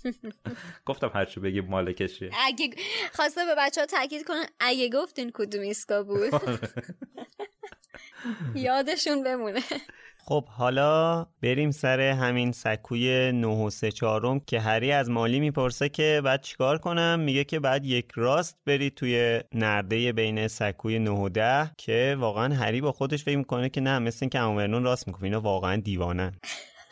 [0.86, 2.70] گفتم هرچی بگی ماگل کشیه اگه
[3.12, 6.30] خواسته به بچه ها تاکید کنن اگه گفتین کدوم ایستگاه بود؟
[8.54, 9.62] یادشون بمونه.
[10.30, 15.88] خب حالا بریم سر همین سکوی 9 و 3 چهارم که هری از مالی می‌پرسه
[15.88, 21.10] که بعد چیکار کنم؟ میگه که بعد یک راست بری توی نرده بین سکوی 9
[21.10, 24.55] و 10 که واقعا هری با خودش فکر می‌کنه که نه مثل این که عمو
[24.55, 25.22] ورنون راست می‌گفت.
[25.22, 26.32] اینا واقعا دیوانن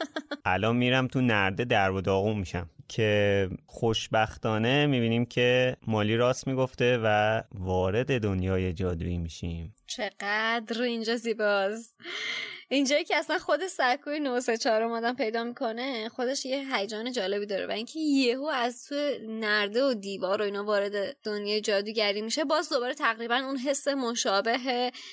[0.44, 7.01] الان میرم تو نرده در و داغون میشم که خوشبختانه می‌بینیم که مالی راست می‌گفته
[7.05, 9.74] و وارد دنیای جادویی میشیم.
[9.87, 11.96] چقدر اینجا زیباست.
[12.70, 17.70] اینجایی که اصلا خود سکوی 934 اومدن پیدا می‌کنه خودش یه هیجان جالبی داره و
[17.70, 18.94] اینکه یهو از تو
[19.28, 24.59] نرده و دیوار و اینا وارد دنیای جادوگری میشه باز دوباره تقریبا اون حس مشابه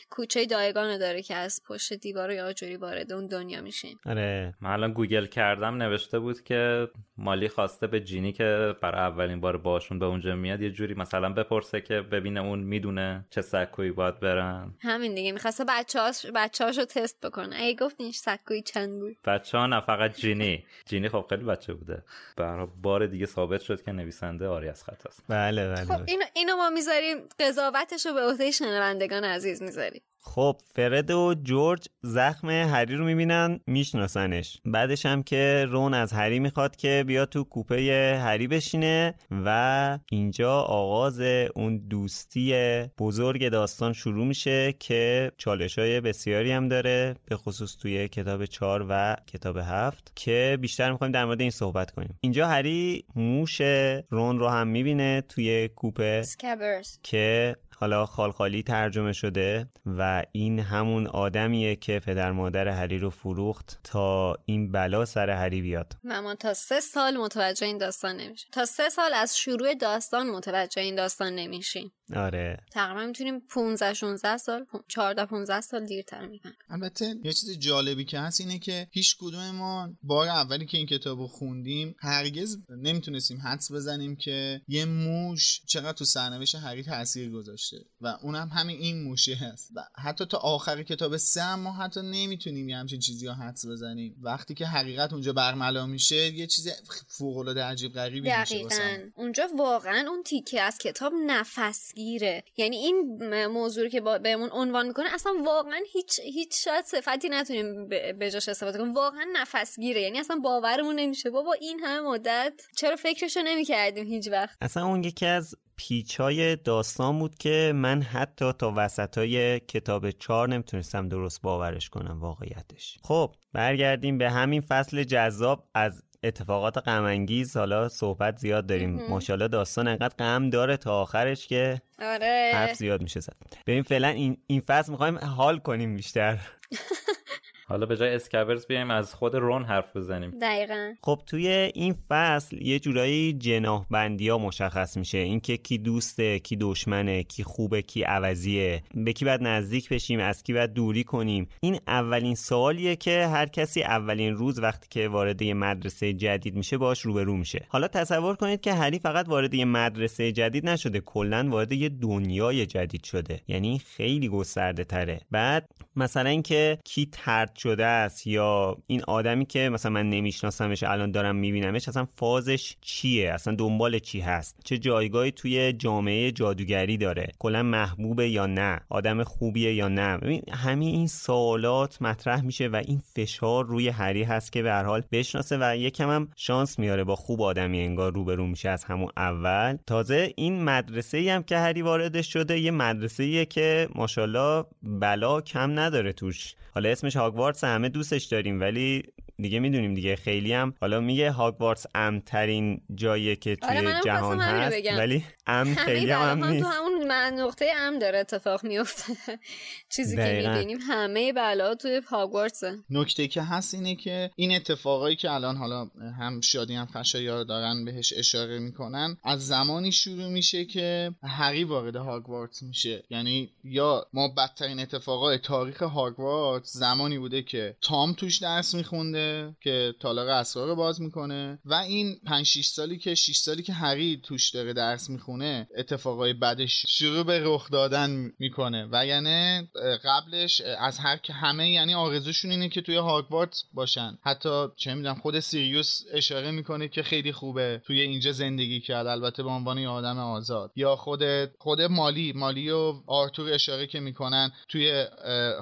[0.10, 4.54] کوچه دایگان داره که از پشت دیوار یا جوری وارد اون دنیا میشین آره.
[4.62, 6.88] من الان گوگل کردم نوشته بود که
[7.18, 11.30] مالی خواسته به جینی که برای اولین بار باشون به اونجا میاد یه جوری مثلا
[11.30, 14.74] بپرسه که ببینه اون می‌دونه چه سکویی باید برن.
[14.82, 17.45] همین دیگه می‌خواسته بچه‌هاش بچه‌هاشو تست بکنه.
[17.54, 20.66] ای گفتین سکوی چند بود بچه ها نه فقط جینی.
[20.86, 22.04] جینی خب خیلی بچه بوده.
[22.38, 25.24] برای بار دیگه ثابت شد که نویسنده آری از خط است.
[25.30, 30.02] بله بله خب اینو, اینو ما می‌ذاریم قضاوتش رو به عهده شنوندگان عزیز می‌ذاریم.
[30.26, 34.62] خب فرد و جورج زخم هری رو می‌بینن میشناسنش.
[34.66, 39.14] بعدش هم که رون از هری می‌خواد که بیا تو کوپه هری بشینه
[39.46, 41.22] و اینجا آغاز
[41.56, 42.54] اون دوستی
[43.00, 48.86] بزرگ داستان شروع میشه که چالش های بسیاری هم داره به خصوص توی کتاب چهار
[48.90, 52.18] و کتاب هفت که بیشتر می‌خوایم در مورد این صحبت کنیم.
[52.22, 53.62] اینجا هری موش
[54.10, 61.08] رون رو هم می‌بینه توی کوپه سکبرز که حالا خالخالی ترجمه شده و این همون
[61.08, 65.94] آدمیه که پدر مادر هری رو فروخت تا این بلا سر هری بیاد.
[66.04, 68.50] و ما تا سه سال متوجه این داستان نمیشیم.
[68.52, 71.92] تا سه سال از شروع داستان متوجه این داستان نمیشیم.
[72.14, 72.58] آره.
[72.72, 78.20] تقریبا می‌تونیم 15 16 سال 14 15 سال دیرتر میگن البته یه چیز جالبی که
[78.20, 83.42] هست اینه که هیچ کدوم ما بار اولی که این کتاب رو خوندیم هرگز نمی‌تونستیم
[83.42, 87.32] حدس بزنیم که یه موش چقدر تو سرنوشت هری تاثیر
[87.66, 89.72] گذاشته و اونم همین این موشه هست.
[89.76, 93.66] و حتی تا آخر کتاب سه هم ما حتی نمی‌تونیم یه همچین چیزی ها حدس
[93.66, 94.16] بزنیم.
[94.22, 96.68] وقتی که حقیقت اونجا برملا میشه یه چیز
[97.08, 98.64] فوق العاده عجیب غریبی میشه دقیقا.
[98.64, 99.12] واسمون.
[99.16, 104.50] اونجا واقعا اون تیکه از کتاب نفس گیره یعنی این موضوع رو که با بهمون
[104.52, 107.88] عنوان می‌کنه اصلا واقعا هیچ هیچ شاید صفتی نتونیم
[108.20, 108.94] به جاش استفاده کنیم.
[108.94, 111.30] واقعا نفس گیره یعنی اصلا باورمون نمیشه.
[111.30, 117.20] بابا این همه مدت چرا فکرشو نمی‌کردیم هیچ وقت؟ اصلا اون یکی از پیچای داستان
[117.20, 122.98] بود که من حتی تا وسط های کتاب چهار نمی‌تونستم درست باورش کنم واقعیتش.
[123.04, 125.68] خب برگردیم به همین فصل جذاب.
[125.74, 129.08] از اتفاقات غمانگیز حالا صحبت زیاد داریم.
[129.10, 132.52] ماشاءالله داستان انقدر غم داره تا آخرش که آره.
[132.54, 133.36] حرف زیاد میشه زد.
[133.68, 136.38] ببین فعلا این, این فصل می‌خوایم حال کنیم بیشتر.
[137.68, 140.32] حالا به جای اسکبرز بیایم از خود رون حرف بزنیم.
[140.42, 140.94] دقیقا.
[141.02, 145.18] خب توی این فصل یه جورایی جناح بندی ها مشخص میشه.
[145.18, 148.84] اینکه کی دوسته کی دشمنه کی خوبه کی عوضیه.
[148.94, 151.48] به کی باید نزدیک بشیم از کی باید دوری کنیم.
[151.60, 156.78] این اولین سوالیه که هر کسی اولین روز وقتی که وارد یه مدرسه جدید میشه
[156.78, 157.66] باش روبرو میشه.
[157.70, 162.66] حالا تصور کنید که هری فقط وارد یه مدرسه جدید نشده کلا وارد یه دنیای
[162.66, 163.42] جدید شده.
[163.48, 169.70] یعنی خیلی گسترده تره بعد مثلا اینکه کی ترد شده است یا این آدمی که
[169.70, 175.32] مثلا من نمیشناسمش الان دارم میبینمش اصلا فازش چیه؟ اصلا دنبال چی هست؟ چه جایگاهی
[175.32, 181.08] توی جامعه جادوگری داره؟ کلا محبوبه یا نه؟ آدم خوبیه یا نه؟ ببین همین این
[181.08, 185.78] سوالات مطرح میشه و این فشار روی هری هست که به هر حال بشناسه و
[185.78, 189.78] یکم هم شانس میاره با خوب آدمی انگار روبرو میشه از همون اول.
[189.88, 195.42] تازه این مدرسه ای هم که هری واردش شده یه مدرسه ایه که ماشاءالله بلا
[195.42, 196.56] کم نداره توش.
[196.74, 199.04] حالا اسمش هاگوارتس همه دوستش داریم ولی
[199.38, 200.16] دیگه می‌دونیم دیگه.
[200.16, 204.98] خیلی هم حالا میگه هاگوارتس امترین جاییه که توی آره، جهان هست بگم.
[204.98, 209.14] ولی ام خیلی هم, هم نیست تو همون من- نقطه ام داره اتفاق میفته
[209.96, 210.52] چیزی که دقیقاً.
[210.54, 215.88] می‌بینیم همه بلا توی هاگوارتسه نکته که هست اینه که این اتفاقایی که الان حالا
[216.20, 221.96] هم شادی هم خشایار دارن بهش اشاره می‌کنن از زمانی شروع میشه که هری وارد
[221.96, 223.04] هاگوارتس میشه.
[223.10, 229.25] یعنی یا ما بدترین اتفاقای تاریخ هاگوارتس زمانی بوده که تام توش درس میخونده
[229.62, 231.60] که تالار اسرار رو باز می‌کنه.
[231.66, 236.34] و این 5 6 سالی که 6 سالی که هری توش داره درس می‌خونه اتفاقای
[236.34, 238.88] بعدش شروع به رخ دادن می‌کنه.
[238.92, 239.70] و یعنی
[240.04, 244.18] قبلش از هر که همه یعنی آرزوشون اینه که توی هاگوارتس باشن.
[244.24, 249.08] حتی چه می‌دونم خود سیریوس اشاره می‌کنه که خیلی خوبه توی اینجا زندگی کرد.
[249.08, 250.72] البته به عنوان آدم آزاد.
[250.76, 251.24] یا خود
[251.60, 255.06] خود مالی مالی و آرتور اشاره که می‌کنن توی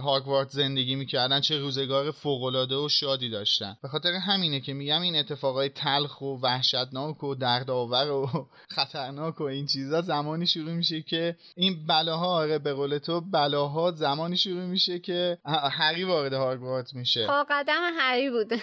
[0.04, 3.78] هاگوارتس زندگی می‌کردن چه روزگار فوقالعاده و شادی داشتن.
[3.82, 9.44] به خاطر همینه که میگم این اتفاقای تلخ و وحشتناک و دردآور و خطرناک و
[9.44, 14.66] این چیزا زمانی شروع میشه که این بلاها آره به قول تو بلاها زمانی شروع
[14.66, 15.38] میشه که
[15.72, 17.28] هری وارد هاگوارتس میشه.
[17.28, 18.58] پا قدم هری بوده.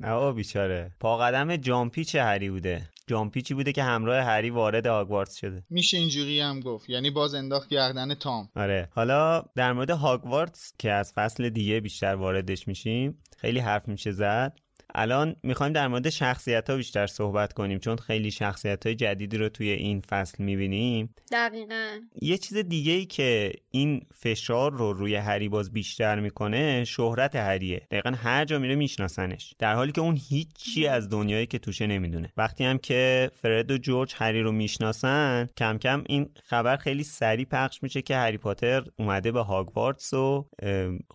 [0.00, 0.90] نه بیچاره.
[1.00, 2.82] پا قدم جامپیچ هری بوده.
[3.08, 5.64] جامپیچی بوده که همراه هری وارد هاگوارتس شده.
[5.70, 6.90] میشه اینجوری هم گفت.
[6.90, 8.48] یعنی باز انداخت گردن تام.
[8.56, 8.88] آره.
[8.92, 14.58] حالا در مورد هاگوارتس که از فصل دیگه بیشتر واردش میشیم خیلی حرف میشه زد.
[14.98, 19.48] الان می‌خوایم در مورد شخصیت ها بیشتر صحبت کنیم چون خیلی شخصیت های جدیدی رو
[19.48, 21.14] توی این فصل می‌بینیم.
[21.32, 22.00] دقیقا.
[22.22, 27.82] یه چیز دیگه ای که این فشار رو روی هری باز بیشتر می‌کنه شهرت هریه.
[27.90, 29.54] دقیقا هر جا میره میشناسنش.
[29.58, 32.32] در حالی که اون هیچی از دنیایی که توشه نمی‌دونه.
[32.36, 37.46] وقتی هم که فرد و جورج هری رو می‌شناسن کم کم این خبر خیلی سریع
[37.46, 40.46] پخش میشه که هری پاتر اومده به هاگوارتس و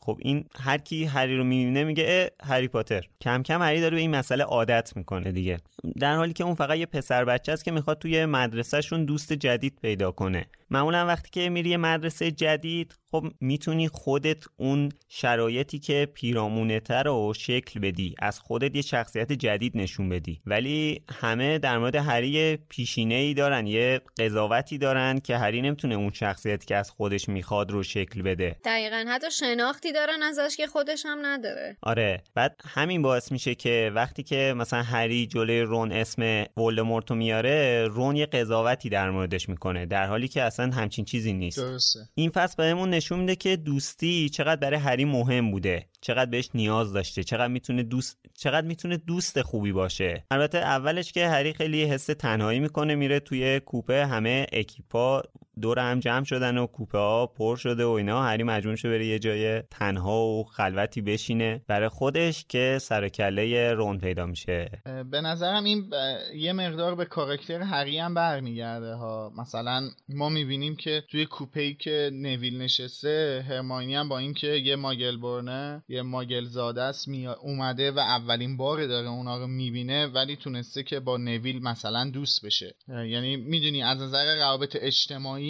[0.02, 3.04] خب این هر کی هری رو می‌بینه میگه هری پاتر.
[3.22, 5.58] کم کم هری داره به این مسئله عادت می‌کنه دیگه.
[6.00, 9.80] در حالی که اون فقط یه پسر بچه است که می‌خواد توی مدرسهشون دوست جدید
[9.82, 10.46] پیدا کنه.
[10.70, 17.04] معمولا وقتی که میری یه مدرسه جدید خب می‌تونی خودت اون شرایطی که پیرامونه تر
[17.04, 20.42] رو شکل بدی از خودت یه شخصیت جدید نشون بدی.
[20.46, 26.12] ولی همه در مورد هری پیشینه ای دارن یه قضاوتی دارن که هری نمی‌تونه اون
[26.14, 28.56] شخصیتی که از خودش می‌خواد رو شکل بده.
[28.66, 31.78] دقیقا حتی شناختی دارن ازش که خودش هم نداره.
[31.82, 37.88] آره بعد همین باعث میشه که وقتی که مثلا هری جلوی رون اسم ولدمورتو میاره
[37.88, 41.58] رون یه قضاوتی در موردش می‌کنه در حالی که اصلا همچین چیزی نیست.
[41.58, 42.00] درسته.
[42.16, 45.86] این فصل بهمون نشون میده که دوستی چقدر برای هری مهم بوده.
[46.02, 47.24] چقدر بهش نیاز داشته.
[47.24, 50.26] چقدر می‌تونه دوست چقدر می‌تونه دوست خوبی باشه.
[50.32, 55.24] البته اولش که هری خیلی حس تنهایی می‌کنه میره توی کوپه همه اکیپا
[55.62, 58.24] دور هم جمع شدن و کوپه ها پر شده و اینا.
[58.24, 61.62] هری مجبور شده بره یه جای تنها و خلوتی بشینه.
[61.68, 64.70] برای خودش که سر کله رون پیدا میشه.
[65.12, 65.92] به نظرم این
[66.36, 69.32] یه مقدار به کاراکتر هری هم برمیگرده ها.
[69.38, 74.76] مثلا ما می‌بینیم که توی کوپه ای که نویل نشسته هرماینی هم با اینکه یه
[74.76, 77.08] ماگل برنه یه ماگل زاده است
[77.42, 82.46] اومده و اولین بار داره اونا رو می‌بینه ولی تونسته که با نویل مثلا دوست
[82.46, 82.76] بشه.
[82.88, 85.43] یعنی می‌دونی از نظر روابط اجتماعی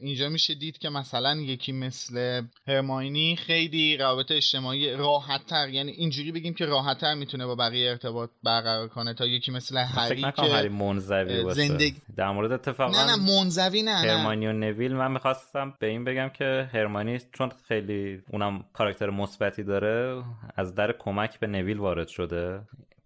[0.00, 6.32] اینجا میشه دید که مثلا یکی مثل هرماینی خیلی روابط اجتماعی راحت تر یعنی اینجوری
[6.32, 10.68] بگیم که راحت تر می‌تونه با بقیه ارتباط برقرار کنه تا یکی مثل هری که
[10.68, 15.86] منزوی زندگی در مورد اتفاقا نه نه منزوی نه هرمانی و نویل من می‌خواستم به
[15.86, 20.24] این بگم که هرمانی چون خیلی اونم کاراکتر مثبتی داره
[20.56, 22.60] از در کمک به نویل وارد شده.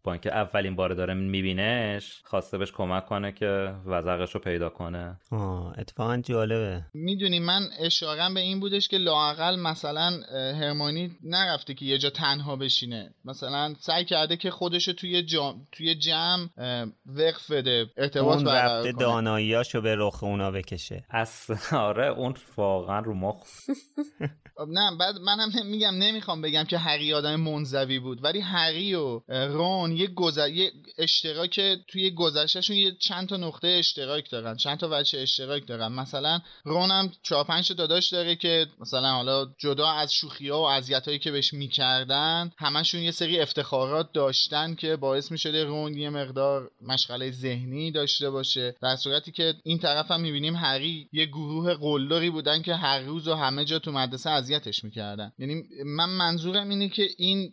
[0.05, 5.19] با اینکه اولین بار داره میبینش خواسته بهش کمک کنه که وزقش رو پیدا کنه.
[5.31, 6.85] آه اتفاقا جالبه.
[6.95, 12.57] می‌دونی من اشارم به این بودش که لاقل مثلا هرمانی نرفته که یه جا تنها
[12.57, 13.15] بشینه.
[13.25, 16.49] مثلا سعی کرده که خودش رو توی جام توی جمع
[17.07, 21.05] وقف بده ارتباط اون رفته داناییاشو به رخ اونا بکشه.
[21.11, 23.47] از آره اون واقعا رو مخ.
[24.69, 29.97] نه بعد منم میگم نمی‌خوام بگم که هری آدم منزوی بود ولی هری و رون
[29.97, 30.49] یه گذر...
[30.49, 35.93] یه اشتراک توی گذشتهشون یه چند تا نقطه اشتراک دارن چند تا وجه اشتراک دارن.
[35.93, 40.61] مثلا رون هم چهار پنج تا داداش داره که مثلا حالا جدا از شوخی ها
[40.63, 45.95] و اذیت هایی که بهش می‌کردن همشون یه سری افتخارات داشتن که باعث می‌شده رون
[45.95, 48.75] یه مقدار مشغله ذهنی داشته باشه.
[48.83, 53.29] در صورتی که این طرف هم می‌بینیم هری یه گروه قلدری بودن که هر روز
[53.29, 55.33] و همه جا تو مدرسه اذیتش می‌کردن.
[55.39, 57.53] یعنی من منظورم اینه که این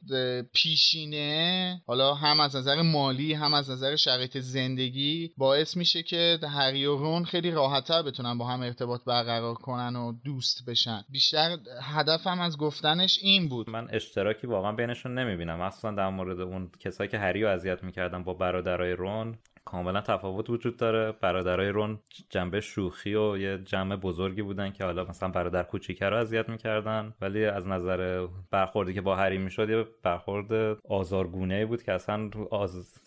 [0.53, 6.85] پیشینه حالا هم از نظر مالی هم از نظر شرایط زندگی باعث میشه که هری
[6.85, 11.03] و رون خیلی راحتتر بتونن با هم ارتباط برقرار کنن و دوست بشن.
[11.09, 13.69] بیشتر هدفم از گفتنش این بود.
[13.69, 15.61] من اشتراکی واقعا بینشون نمی‌بینم.
[15.61, 19.37] اصلا در مورد اون کسایی که هری رو اذیت می‌کردن با برادرای رون
[19.67, 21.11] کاملا تفاوت وجود داره.
[21.21, 21.99] برادرای رون
[22.29, 27.13] جنبه شوخی و یه جمع بزرگی بودن که حالا مثلا برادر کوچیکه رو اذیت می‌کردن.
[27.21, 32.29] ولی از نظر برخوردی که با هری می‌شد یه برخورد آزارگونه بود که اصلا.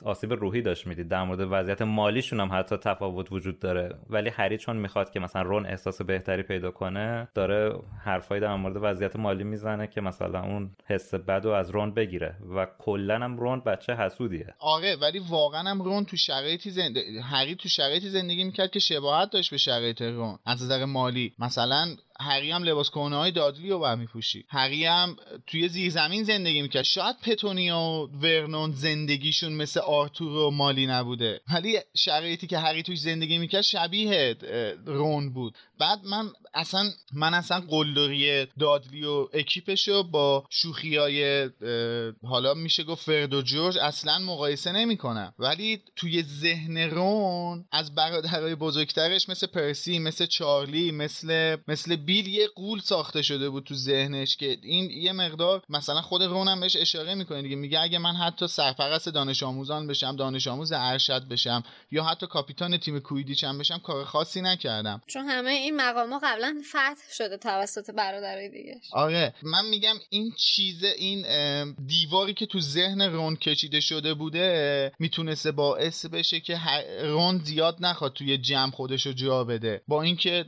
[0.05, 1.09] آسیب روحی داشت می‌دید.
[1.09, 3.95] در مورد وضعیت مالیشون هم حتی تفاوت وجود داره.
[4.11, 8.77] ولی هری چون می‌خواد که مثلا رون احساس بهتری پیدا کنه داره حرفایی در مورد
[8.83, 12.37] وضعیت مالی می‌زنه که مثلا اون حس بد و از رون بگیره.
[12.57, 14.55] و کلا هم رون بچه حسودیه.
[14.59, 16.17] آره ولی واقعا هم رون تو
[16.51, 20.85] شرایطی زندگی هری تو شرایطی زندگی می‌کرد که شباهت داشت به شرایط رون از نظر
[20.85, 21.33] مالی.
[21.39, 26.83] مثلا هری هم لباس کهنه های دادلی رو برمیپوشید هری هم توی زیرزمین زندگی می‌کرد.
[26.83, 31.41] شاید پتونیا و ورنون زندگیشون مثل آرتور و مالی نبوده.
[31.55, 34.37] ولی شرایطی که هری توش زندگی می‌کرد شبیه
[34.87, 35.55] رون بود.
[35.79, 41.51] بعد من اصلا من اصلا قلدری دادلی و اکیپش رو با شوخی های
[42.23, 45.35] حالا میشه گفت فرد و جورج اصلا مقایسه نمی‌کنم.
[45.39, 52.49] ولی توی ذهن رون از برادرهای بزرگترش مثل پرسی مثل چارلی مثل مثل بیل یه
[52.55, 57.15] قول ساخته شده بود تو ذهنش که این یه مقدار مثلا خود رونم بهش اشاره
[57.15, 57.57] می‌کنه دیگه.
[57.57, 62.77] میگه اگه من حتی سرپرست دانش آموزان بشم دانش آموز ارشد بشم یا حتی کاپیتان
[62.77, 65.03] تیم کویدیچم بشم کار خاصی نکردم.
[65.07, 70.85] چون همه این مقام قبلا فتح شده توسط برادرای دیگه آره من میگم این چیز
[70.85, 71.27] این
[71.87, 76.59] دیواری که تو ذهن رون کشیده شده بوده می‌تونسته باعث بشه که
[77.03, 79.83] رون زیاد نخواد توی جمع خودش رو جا بده.
[79.89, 80.45] با اینکه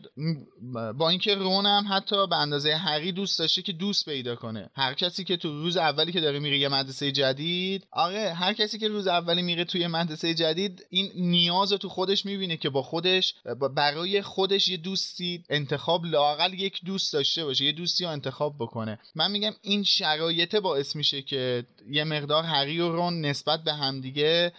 [0.99, 4.71] با اینکه رون هم حتی به اندازه هری دوست داشته که دوست پیدا کنه.
[4.75, 8.79] هر کسی که تو روز اولی که داره میره یه مدرسه جدید آره هر کسی
[8.79, 13.35] که روز اولی میره توی مدرسه جدید این نیاز تو خودش می‌بینه که با خودش
[13.77, 18.99] برای خودش یه دوستی انتخاب لاقل یک دوست داشته باشه یه دوستی رو انتخاب بکنه.
[19.15, 24.53] من میگم این شرایط باعث میشه که یه مقدار هری و رون نسبت به همدیگه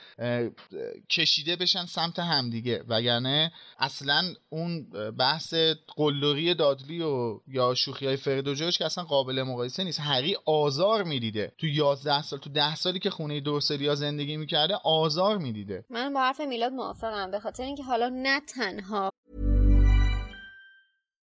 [1.09, 2.83] کشیده بشن سمت همدیگه.
[2.87, 5.53] وگرنه اصلا اون بحث
[5.95, 9.99] قلدری دادلی و یا شوخی های فرد و جوش که اصلا قابل مقایسه نیست.
[9.99, 11.51] هری آزار می‌دیده.
[11.57, 13.43] تو 11 سال تو 10 سالی که خونه
[13.87, 15.85] ها زندگی می‌کرده آزار می‌دیده.
[15.89, 17.31] من با حرف میلاد موافقم.
[17.31, 19.11] به خاطر اینکه حالا نه تنها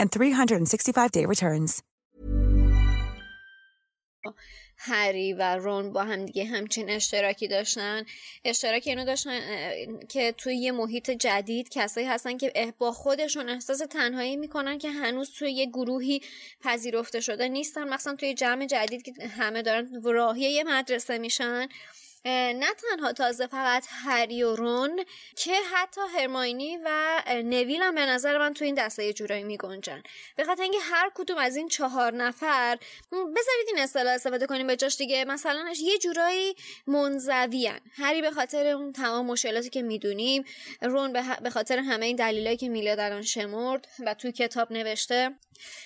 [0.00, 1.82] and 365-day returns.
[4.78, 8.02] هری و رون با هم دیگه همچین اشتراکی داشتن.
[8.44, 9.40] اشتراک اینو داشتن
[10.08, 15.30] که توی یه محیط جدید کسایی هستن که با خودشون احساس تنهایی می‌کنن که هنوز
[15.30, 16.22] توی یه گروهی
[16.60, 17.88] پذیرفته شده نیستن.
[17.88, 21.68] مثلا توی جمع جدید که همه دارن راهی یه مدرسه میشن.
[22.30, 25.04] نه تنها تازه فقط هری و رون
[25.36, 30.02] که حتی هرماینی و نویل هم به نظر من تو این دسته یه جورایی میگنجن.
[30.36, 32.78] به خاطر اینکه هر کدوم از این چهار نفر
[33.12, 35.24] بذارید این اصطلاح استفاده کنیم به جاش دیگه.
[35.24, 36.56] مثلا یه جورایی
[36.86, 40.44] منزویان هری به خاطر اون تمام مشکلاتی که می‌دونیم
[40.82, 41.12] رون
[41.42, 45.34] به خاطر همه این دلایلی که میلاد الان شمرد و توی کتاب نوشته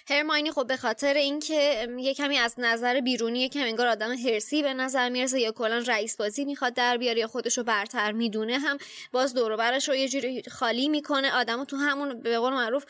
[0.08, 4.62] هرماینی خب به خاطر اینکه یه کمی از نظر بیرونی یه کمی انگار آدم حرصی
[4.62, 8.58] به نظر می‌رسه یا کلا رئیس بازی می‌خواد در بیاره یا خودش رو برتر می‌دونه
[8.58, 8.78] هم
[9.12, 11.32] باز دور برش رو یه جوری خالی می‌کنه.
[11.32, 12.84] آدمو تو همون به قول معروف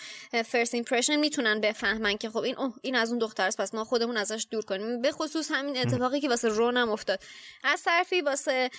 [0.45, 4.47] first impression می‌تونن بفهمن که خب این این از اون دختراست پس ما خودمون ازش
[4.51, 5.01] دور کنیم.
[5.01, 7.21] به خصوص همین اتفاقی که واسه رون هم افتاد.
[7.65, 8.71] از طرفی واسه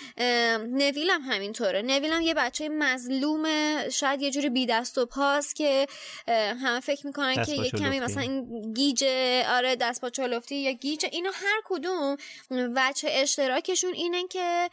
[0.71, 1.81] نویل هم همینطوره.
[1.81, 3.45] نویل هم یه بچه مظلوم
[3.89, 5.87] شاید یه جوری بی دست و پاس که
[6.27, 11.09] همه فکر می‌کنن که یه کمی مثلا این گیجه آره دست پا چلفتی یا گیجه
[11.11, 12.17] اینا هر کدوم
[12.51, 14.69] وچه اشتراکشون اینه که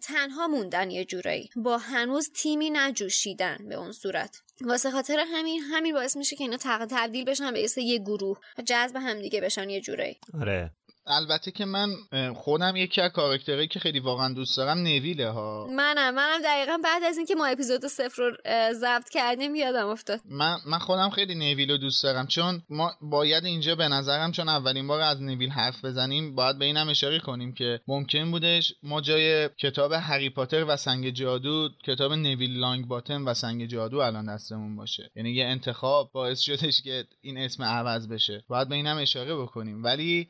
[0.00, 1.50] تنها موندن یه جورایی.
[1.56, 4.42] با هنوز تیمی نجوشیدن به اون صورت.
[4.60, 8.38] واسه خاطر همین همین باعث میشه که اینا تبدیل بشن به یه گروه.
[8.66, 10.18] جذب همدیگه بشن یه جورایی.
[10.40, 10.70] آره.
[11.12, 11.88] البته که من
[12.34, 15.66] خودم یکی از کاراکترهایی که خیلی واقعا دوست دارم نویله ها.
[15.70, 18.36] منم منم دقیقا بعد از اینکه ما اپیزود صفر رو
[18.72, 20.20] ضبط کردیم یادم افتاد.
[20.24, 24.48] من من خودم خیلی نویل رو دوست دارم چون ما باید اینجا به نظرم چون
[24.48, 29.00] اولین بار از نویل حرف بزنیم باید به اینم اشاره کنیم که ممکن بودش ما
[29.00, 34.34] جای کتاب هری پاتر و سنگ جادو کتاب نویل لانگ باتن و سنگ جادو الان
[34.34, 35.10] دستمون باشه.
[35.16, 38.44] یعنی یه انتخاب باعث شدش که این اسم عوض بشه.
[38.48, 39.84] باید به اینم اشاره بکنیم.
[39.84, 40.28] ولی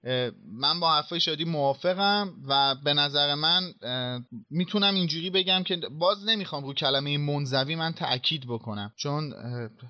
[0.53, 3.75] من من با حرفای شادی موافقم و به نظر من
[4.51, 8.93] می‌تونم اینجوری بگم که باز نمی‌خوام رو کلمه منزوی من تاکید بکنم.
[8.97, 9.33] چون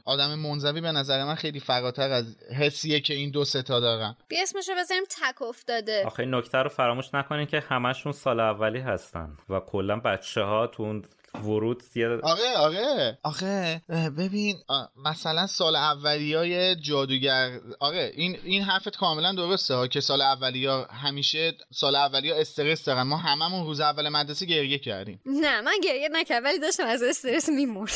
[0.04, 4.16] آدم منزوی به نظر من خیلی فراتر از حسیه که این دو ستا دارن.
[4.28, 6.02] بی اسمشو بذاریم تک افتاده.
[6.06, 10.82] آخه نکته رو فراموش نکنین که همشون سال اولی هستن و کلا بچه ها تو
[10.82, 11.04] اون
[11.34, 11.82] ورود
[12.22, 13.18] آره آره.
[13.22, 13.82] آخه
[14.18, 14.56] ببین
[15.04, 21.52] مثلا سال اولیای جادوگر آره این این حرفت کاملا درسته ها که سال اولیا همیشه
[21.70, 23.02] سال اولیا استرس دارن.
[23.02, 25.20] ما هممون روز اول مدرسه گریه کردیم.
[25.26, 27.94] نه من گریه نکردم ولی داشتم از استرس میمردم.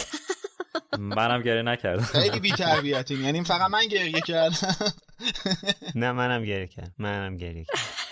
[0.99, 2.03] منم گریه نکردم.
[2.03, 4.77] خیلی بی تربیتیم یعنی فقط من گریه کردم.
[5.95, 6.95] نه منم گریه کردم.
[6.99, 8.06] منم گریه کردم.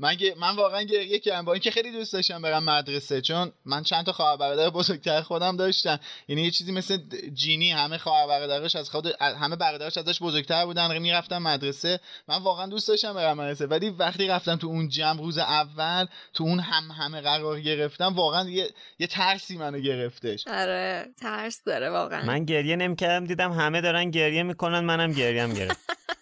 [0.00, 4.06] من من واقعا گریه کردم با اینکه خیلی دوست داشتم برم مدرسه چون من چند
[4.06, 6.00] تا خواهر برادر بزرگتر خودم داشتم.
[6.28, 6.98] یعنی یه چیزی مثل
[7.34, 12.00] جینی همه خواهر برادرش از خود همه برادرش ازش بزرگتر بودن می‌رفتم مدرسه.
[12.28, 16.44] من واقعا دوست داشتم برم مدرسه ولی وقتی رفتم تو اون جمع روز اول تو
[16.44, 20.46] اون هم همه قرار گرفتم واقعا یه, یه ترسی منو گرفتش.
[20.48, 22.24] آره ترس داره واقعا.
[22.24, 25.80] من گریه نمی‌کردم دیدم همه دارن گریه می‌کنن منم گریم گرفت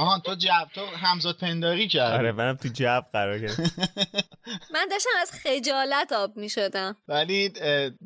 [0.00, 2.16] آهان تو جب تو همزاد پنداری کردی.
[2.18, 3.60] آره منم تو جب قرار گرفت
[4.74, 7.52] من داشتم از خجالت آب می شدم ولی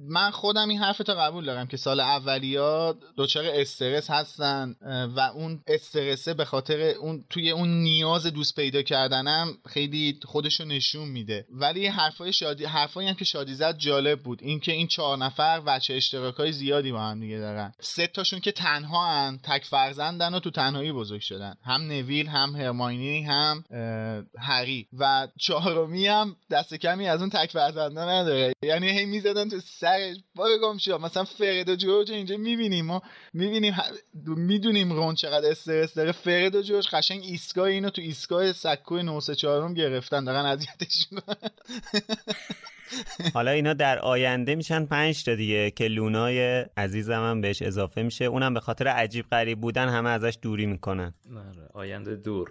[0.08, 4.76] من خودم این حرف تا قبول دارم که سال اولیا دچار استرس هستن
[5.16, 11.08] و اون استرسه به خاطر اون توی اون نیاز دوست پیدا کردنم خیلی خودشو نشون
[11.08, 11.46] میده.
[11.50, 14.38] ولی حرفای شادی حرفایی هم که شادی زد جالب بود.
[14.42, 17.72] اینکه این چهار نفر بچه اشتراکای زیادی با هم دیگه دارن.
[17.80, 21.54] سه تاشون که تنها هن تک فرزندن و تو تنهایی بزرگ شدن.
[21.64, 23.64] هم نویل هم هرماینی هم
[24.38, 24.88] هری.
[24.98, 28.52] و چهارمی هم دست کمی از اون تک فرزنده نداره.
[28.62, 32.84] یعنی هی می‌زدن تو سرش باره گم شد مثلا فرد و جورج اینجا می‌بینیم.
[32.86, 33.74] ما می‌بینیم
[34.26, 36.12] می‌دونیم رون چقدر استرس داره.
[36.12, 40.24] فرد و جورج قشنگ ایستگاه اینو تو ایستگاه سکوی 934 گرفتن.
[40.24, 41.06] دارن اذیتش
[43.34, 48.24] حالا اینا در آینده میشن پنج تا دیگه که لونای عزیزم هم بهش اضافه میشه.
[48.24, 51.14] اونم به خاطر عجیب غریب بودن همه ازش دوری می‌کنن.
[51.36, 52.50] آره آینده دور.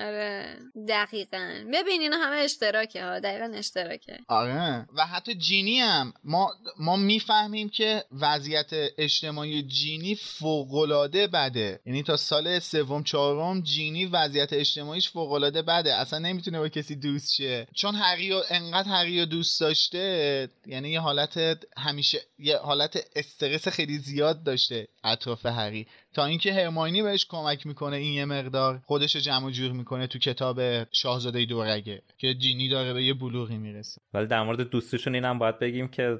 [0.00, 0.56] آره.
[0.88, 1.64] دقیقا.
[1.72, 3.18] ببین اینا همه اشتراکه ها.
[3.20, 4.18] دقیقا اشتراکه.
[4.28, 4.86] آره.
[4.96, 6.12] و حتی جینی هم.
[6.24, 11.80] ما ما می‌فهمیم که وضعیت اجتماعی جینی فوقالعاده بده.
[11.86, 15.94] یعنی تا سال سوم چهارم جینی وضعیت اجتماعیش فوقالعاده بده.
[15.94, 17.66] اصلا نمی‌تونه با کسی دوست شه.
[17.74, 18.88] چون هری انقدر
[19.24, 21.38] دوست داشته یعنی یه حالت
[21.76, 27.96] همیشه یه حالت استرس خیلی زیاد داشته اطراف هری تا اینکه هرماینی بهش کمک می‌کنه
[27.96, 30.60] این یه مقدار خودش جمع جور می‌کنه تو کتاب
[30.92, 34.00] شاهزاده دورگه که جینی داره به یه بلوغی می‌رسه.
[34.14, 36.18] ولی در مورد دوستشون اینم باید بگیم که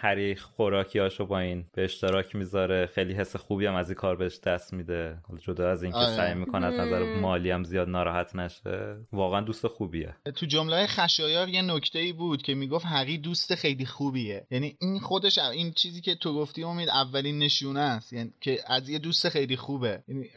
[0.00, 2.86] هری خوراکیاشو با این به اشتراک می‌ذاره.
[2.86, 5.18] خیلی حس خوبی هم از این کار بهش دست میده.
[5.40, 6.16] جدا از اینکه آره.
[6.16, 10.14] سعی می‌کنه از نظر مالی هم زیاد ناراحت نشه واقعا دوست خوبیه.
[10.36, 14.46] تو جمله خشایار یه نکته ای بود که می‌گفت هری دوست خیلی خوبیه.
[14.50, 18.12] یعنی این خودش این چیزی که تو گفتی امید اولین نشونه است.
[18.12, 20.02] یعنی که از یه دوست خیلی خوبه.
[20.08, 20.28] یعنی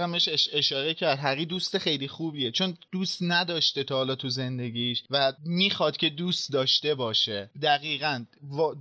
[0.00, 0.14] هم
[0.52, 1.18] اشاره کرد.
[1.18, 2.50] هری دوست خیلی خوبیه.
[2.50, 7.50] چون دوست نداشته تا حالا تو زندگیش و می‌خواد که دوست داشته باشه.
[7.62, 8.24] دقیقا.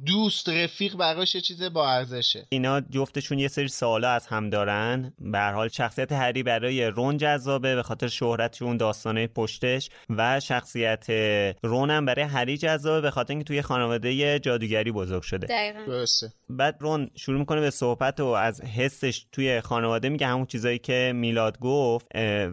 [0.06, 2.46] دوست رفیق براش یه چیز با ارزشه.
[2.50, 5.14] اینا جفتشون یه سری سوالا از هم دارن.
[5.20, 11.06] به حال شخصیت هری برای رون جذابه به خاطر شهرتشون داستانه پشتش و شخصیت
[11.64, 15.48] رون هم برای هری جذابه به خاطر اینکه توی خانواده جادوگری بزرگ شده.
[15.48, 16.06] دقیقاً.
[16.50, 21.12] بعد رون شروع می‌کنه به صحبت و از حسش توی خانواده میگه همون چیزایی که
[21.16, 22.08] میلاد گفت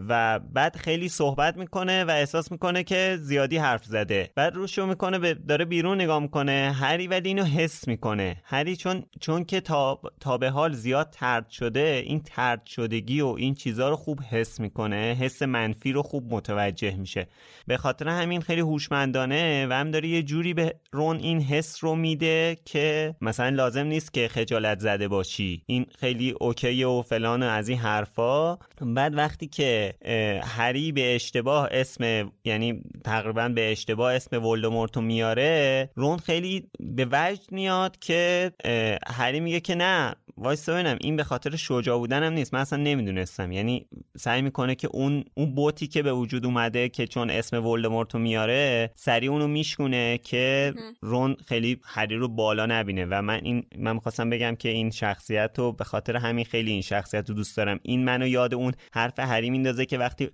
[0.09, 4.29] و بعد خیلی صحبت می‌کنه و احساس می‌کنه که زیادی حرف زده.
[4.35, 6.75] بعد روشو می‌کنه به داره بیرون نگاه می‌کنه.
[6.79, 8.41] هری ولی اینو حس می‌کنه.
[8.43, 13.27] هری چون چون که تا, تا به حال زیاد ترد شده این ترد شدگی و
[13.27, 15.17] این چیزا رو خوب حس می‌کنه.
[15.19, 17.27] حس منفی رو خوب متوجه میشه.
[17.67, 21.95] به خاطر همین خیلی هوشمندانه و هم داره یه جوری به رون این حس رو
[21.95, 25.63] میده که مثلا لازم نیست که خجالت زده باشی.
[25.65, 28.57] این خیلی اوکی فلان و از این حرفا.
[28.81, 29.93] بعد وقتی که
[30.43, 37.51] هری به اشتباه اسم یعنی تقریبا به اشتباه اسم ولدمورتو میاره رون خیلی به وجد
[37.51, 38.51] میاد که
[39.07, 42.53] هری میگه که نه وایسا ببینم این به خاطر شجاع بودنم نیست.
[42.53, 43.51] من اصلا نمی‌دونستم.
[43.51, 43.85] یعنی
[44.17, 48.91] سعی می‌کنه که اون اون بوتی که به وجود اومده که چون اسم ولدمورتو میاره
[48.95, 53.05] سری اونو میشکونه که رون خیلی هری رو بالا نبینه.
[53.05, 56.81] و من این من می‌خواستم بگم که این شخصیت رو به خاطر همین خیلی این
[56.81, 57.79] شخصیت رو دوست دارم.
[57.83, 60.29] این منو یاد اون حرف هری میندازه که وقتی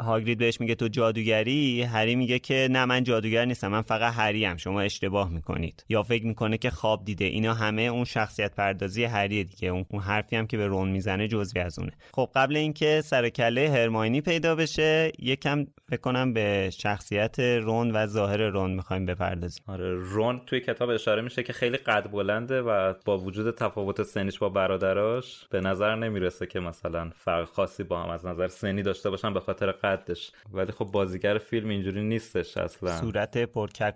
[0.00, 4.46] هاگرید بهش میگه تو جادوگری هری میگه که نه من جادوگر نیستم من فقط هری
[4.46, 5.84] ام شما اشتباه می‌کنید.
[5.88, 7.24] یا فکر می‌کنه که خواب دیده.
[7.24, 9.68] اینا همه اون شخصیت پردازی هری اصلی دیگه.
[9.68, 11.92] اون حرفی هم که به رون می‌زنه جزوی از اونه.
[12.14, 18.06] خب قبل اینکه سر کله هرماینی پیدا بشه یکم فکر کنم به شخصیت رون و
[18.06, 19.64] ظاهر رون می‌خوایم بپردازیم.
[19.66, 24.38] آره رون توی کتاب اشاره میشه که خیلی قد بلنده و با وجود تفاوت سنیش
[24.38, 29.10] با برادراش به نظر نمی‌رسه که مثلا فرق خاصی با هم از نظر سنی داشته
[29.10, 30.32] باشن به خاطر قدش.
[30.52, 33.00] ولی خب بازیگر فیلم اینجوری نیستش اصلا.
[33.00, 33.94] صورت پرکک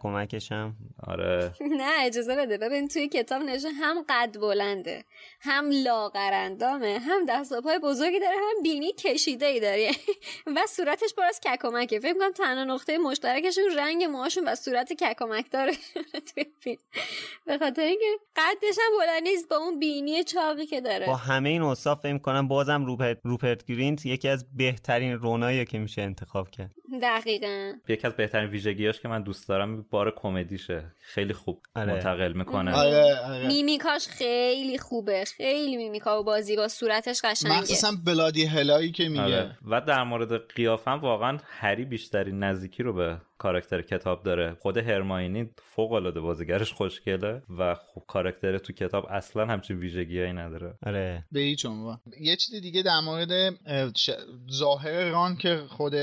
[0.50, 0.76] هم.
[1.06, 1.52] آره.
[1.80, 2.58] نه اجازه بده.
[2.58, 5.04] ببین توی کتاب نشه هم قد بلنده.
[5.40, 9.90] هم لاغرندامه هم دست و پای بزرگی داره هم بینی کشیده ای داره.
[10.56, 12.00] و صورتش پر از ککمکه.
[12.00, 15.72] فکر کنم تنها نقطه مشترکشون رنگ موهاشون و صورت ککمک داره
[16.34, 16.78] توی فیلم.
[17.46, 18.06] به خاطر اینکه
[18.36, 21.06] قدش هم بلند نیست با اون بینی چاقی که داره.
[21.06, 25.78] با همه این اوصاف فکر کنم بازم روپرت, روپرت گرینت یکی از بهترین رونایی که
[25.78, 26.70] میشه انتخاب کرد.
[27.02, 27.72] دقیقا.
[27.88, 30.95] یکی از بهترین ویژگیاش که من دوست دارم بار کمدیشه.
[31.08, 31.92] خیلی خوب آره.
[31.92, 33.46] منتقل می‌کنه آره، آره.
[33.46, 39.22] میمیکاش خیلی خوبه خیلی میمیکا و بازی با صورتش قشنگه مخصوصا بلادی هلایی که میگه
[39.22, 39.58] آره.
[39.70, 44.56] و در مورد قیافم واقعا هری بیشترین نزدیکی رو به کاراکتر کتاب داره.
[44.60, 50.74] خود هرماینی فوق العاده بازیگرش خوشگله و خب کاراکتر تو کتاب اصلا همچین ویژگیایی نداره.
[50.86, 51.24] آره.
[51.32, 51.66] به هیچ
[52.20, 53.54] یه چیز دیگه در مورد
[54.52, 55.94] ظاهر ران که خود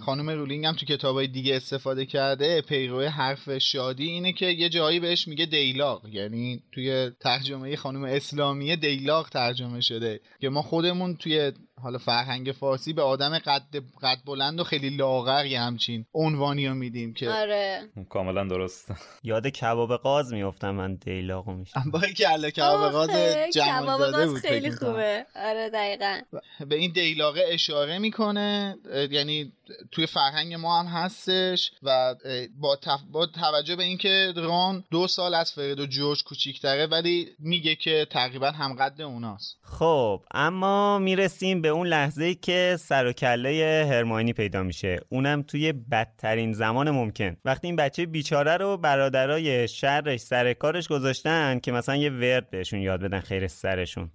[0.00, 5.00] خانم رولینگ هم تو کتابای دیگه استفاده کرده پیرو حرف شادی اینه که یه جایی
[5.00, 11.52] بهش میگه دیلاق یعنی توی ترجمه خانم اسلامی دیلاق ترجمه شده که ما خودمون توی
[11.82, 16.74] حالا فرهنگ فارسی به آدم قد قد بلند و خیلی لاغر یه همچین عنوانی رو
[16.74, 17.88] میدیم که آره.
[18.08, 18.92] کاملا درست.
[19.22, 21.90] یاد کباب قاز میافتم من دیلاقو میشم.
[21.92, 23.10] با کله کباب قاز
[23.54, 25.26] جمال بود خیلی خوبه.
[25.36, 26.20] آره دقیقا.
[26.66, 28.76] به این دیلاقه اشاره می‌کنه
[29.10, 29.52] یعنی
[29.92, 32.14] توی فرهنگ ما هم هستش و
[32.60, 32.76] با,
[33.12, 38.06] با توجه به اینکه ران دو سال از فرید و جوش کوچیکتره ولی میگه که
[38.10, 39.56] تقریبا هم قد اوناست.
[39.62, 45.00] خب اما می‌رسیم به اون لحظه ای که سر و کله هرماینی پیدا میشه.
[45.08, 47.36] اونم توی بدترین زمان ممکن.
[47.44, 52.80] وقتی این بچه بیچاره رو برادرای شرش سر کارش گذاشتن که مثلا یه ورد بهشون
[52.80, 54.10] یاد بدن خیر سرشون.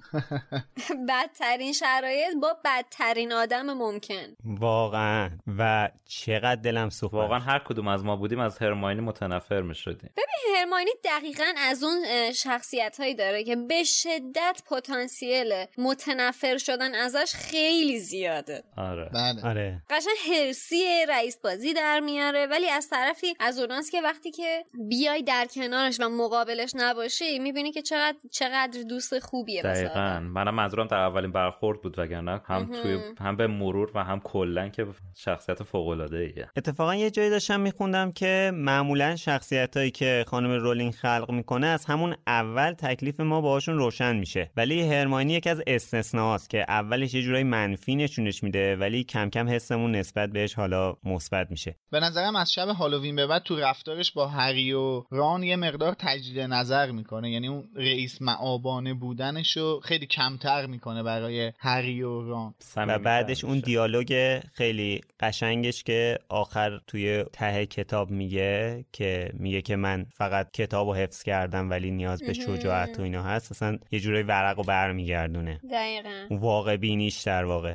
[1.10, 4.36] بدترین شرایط با بدترین آدم ممکن.
[4.46, 5.30] واقعا.
[5.58, 7.14] و چقدر دلم سوخت.
[7.14, 10.10] واقعا هر کدوم از ما بودیم از هرماینی متنفر می‌شدیم.
[10.18, 17.34] ببین هرماینی دقیقا از اون شخصیت هایی داره که به شدت پتانسیل متنفر شدن ازش
[17.38, 18.64] خیلی زیاده.
[18.78, 19.10] آره.
[19.14, 19.42] بله.
[19.44, 19.82] آره.
[19.90, 25.24] قشن هرسی رئیس بازی در میاره ولی از طرفی از اوناست که وقتی که بیای
[25.24, 30.20] در کنارش و مقابلش نباشی می‌بینی که چقدر چقدر دوست خوبیه دقیقا.
[30.20, 32.42] منم منظورم در اولین برخورد بود وگرنه.
[32.46, 37.10] هم توی هم به مرور و هم کلا که شخصیت فوق العاده ایه اتفاقا یه
[37.10, 42.74] جایی داشتم میخوندم که معمولا شخصیت هایی که خانم رولینگ خلق می‌کنه از همون اول
[42.74, 44.52] تکلیف ما باهاشون روشن میشه.
[44.58, 49.50] ولی هرمانی یکی از استثناست که اولش یه جورایی منفی نشونش میده ولی کم کم
[49.50, 51.76] حسمون نسبت بهش حالا مثبت میشه.
[51.92, 55.96] به نظرم از شب هالووین به بعد تو رفتارش با هری و ران یه مقدار
[56.00, 57.32] تجدید نظر می‌کنه.
[57.32, 62.54] یعنی اون رئیس معابانه بودنشو خیلی کمتر می‌کنه برای هری و ران.
[62.78, 69.76] و بعدش اون دیالوگ خیلی قشنگش که آخر توی ته کتاب میگه که میگه که
[69.76, 73.52] من فقط کتاب رو حفظ کردم ولی نیاز به شجاعت و اینا هست.
[73.52, 75.62] اصلا یه جورایی ورق و برمیگردونه.
[75.72, 76.28] دقیقا.
[76.32, 77.74] واقع بینیش در واقع.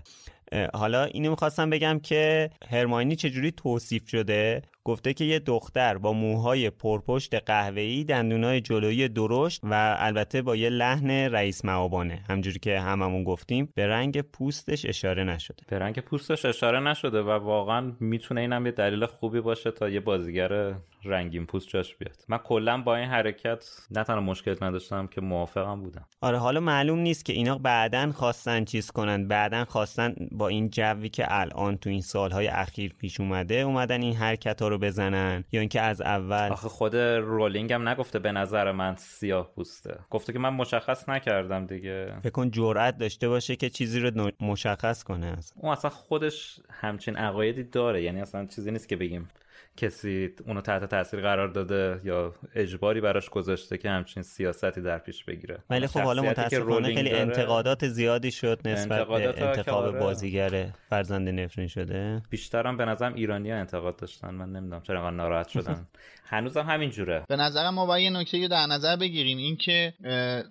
[0.74, 6.70] حالا اینو می‌خواستم بگم که هرماینی چجوری توصیف شده؟ گفته که یه دختر با موهای
[6.70, 12.24] پرپشت قهوه‌ای دندونای جلویی درشت و البته با یه لحن رئیس معابانه.
[12.28, 15.62] همجوری که هممون گفتیم به رنگ پوستش اشاره نشده.
[15.68, 20.00] به رنگ پوستش اشاره نشده و واقعا می‌تونه اینم یه دلیل خوبی باشه تا یه
[20.00, 20.74] بازیگر
[21.04, 22.16] رنگین پوست جاش بیاد.
[22.28, 26.06] من کلا با این حرکت نه تنها مشکل نداشتم که موافقم بودم.
[26.20, 29.28] آره حالا معلوم نیست که اینا بعدا خواستن چیز کنن.
[29.28, 34.14] بعدا خواستن با این جوی که الان تو این سالهای اخیر پیش اومده اومدن این
[34.14, 38.72] حرکت ها رو بزنن یا اینکه از اول آخه خود رولینگ هم نگفته به نظر
[38.72, 39.98] من سیاه پوسته.
[40.10, 42.14] گفته که من مشخص نکردم دیگه.
[42.22, 47.62] فکر کن جرأت داشته باشه که چیزی رو مشخص کنه اون اصلا خودش همچین عقایدی
[47.62, 48.02] داره.
[48.02, 49.28] یعنی اصلا چیزی نیست که بگیم
[49.76, 55.24] کسی اونو تحت تاثیر قرار داده یا اجباری براش گذاشته که همچین سیاستی در پیش
[55.24, 60.00] بگیره؟ ولی خب حالا متاسفانه خیلی انتقادات زیادی شد نسبت به انتخاب آره.
[60.00, 62.22] بازیگر فرزند نفرین شده.
[62.30, 64.34] بیشترم به نظرم ایرانی ها انتقاد داشتن.
[64.34, 65.86] من نمی‌دونم چرا ناراحت شدن.
[66.24, 69.38] هنوزم همین جوره به نظرم ما باید یه نکته در نظر بگیریم.
[69.38, 69.94] اینکه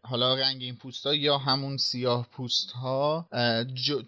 [0.04, 3.28] حالا رنگین پوستا یا همون سیاه پوست ها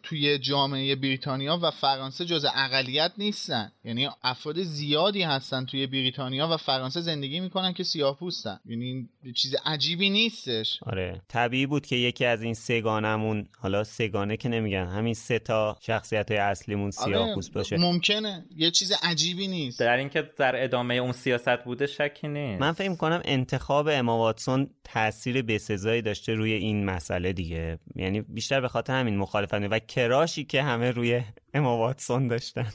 [0.03, 3.71] توی جامعه بریتانیا و فرانسه جز اقلیت نیستن.
[3.83, 9.09] یعنی افراد زیاد زیادی هستن توی بریتانیا و فرانسه زندگی می‌کنن که سیاه پوستن یعنی
[9.35, 10.79] چیز عجیبی نیستش.
[10.85, 11.21] آره.
[11.27, 16.31] طبیعی بود که یکی از این سگانمون حالا سگانه که نمیگن همین سه تا شخصیت
[16.31, 17.77] های اصلیمون سیاه آره، پوست باشه.
[17.77, 18.45] ممکنه.
[18.55, 19.79] یه چیز عجیبی نیست.
[19.79, 22.61] در اینکه در ادامه اون سیاست بوده شکی نیست.
[22.61, 27.79] من فکر کنم انتخاب اما واتسون تاثیر بسزایی داشته روی این مسئله دیگه.
[27.95, 31.21] یعنی بیشتر به خاطر همین مخالفت و کراشی که همه روی
[31.53, 32.67] اما واتسون داشتن.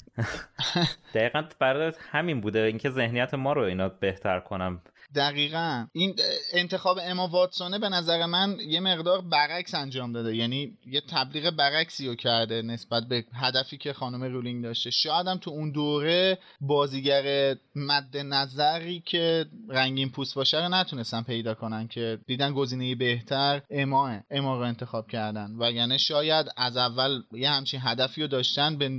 [1.14, 4.83] دقیقا برای همین بوده اینکه ذهنیت ما رو اینا بهتر کنم.
[5.14, 5.86] دقیقا.
[5.92, 6.14] این
[6.52, 10.36] انتخاب اما واتسونه به نظر من یه مقدار برعکس انجام داده.
[10.36, 14.90] یعنی یه تبلیغ برعکسی رو کرده نسبت به هدفی که خانم رولینگ داشته.
[14.90, 21.54] شاید هم تو اون دوره بازیگر مد نظری که رنگین پوست باشه رو نتونستن پیدا
[21.54, 25.56] کنن که دیدن گزینه بهتر اماه اما رو انتخاب کردن.
[25.59, 28.90] و یعنی شاید از اول یه همچین هدفی رو داشتن به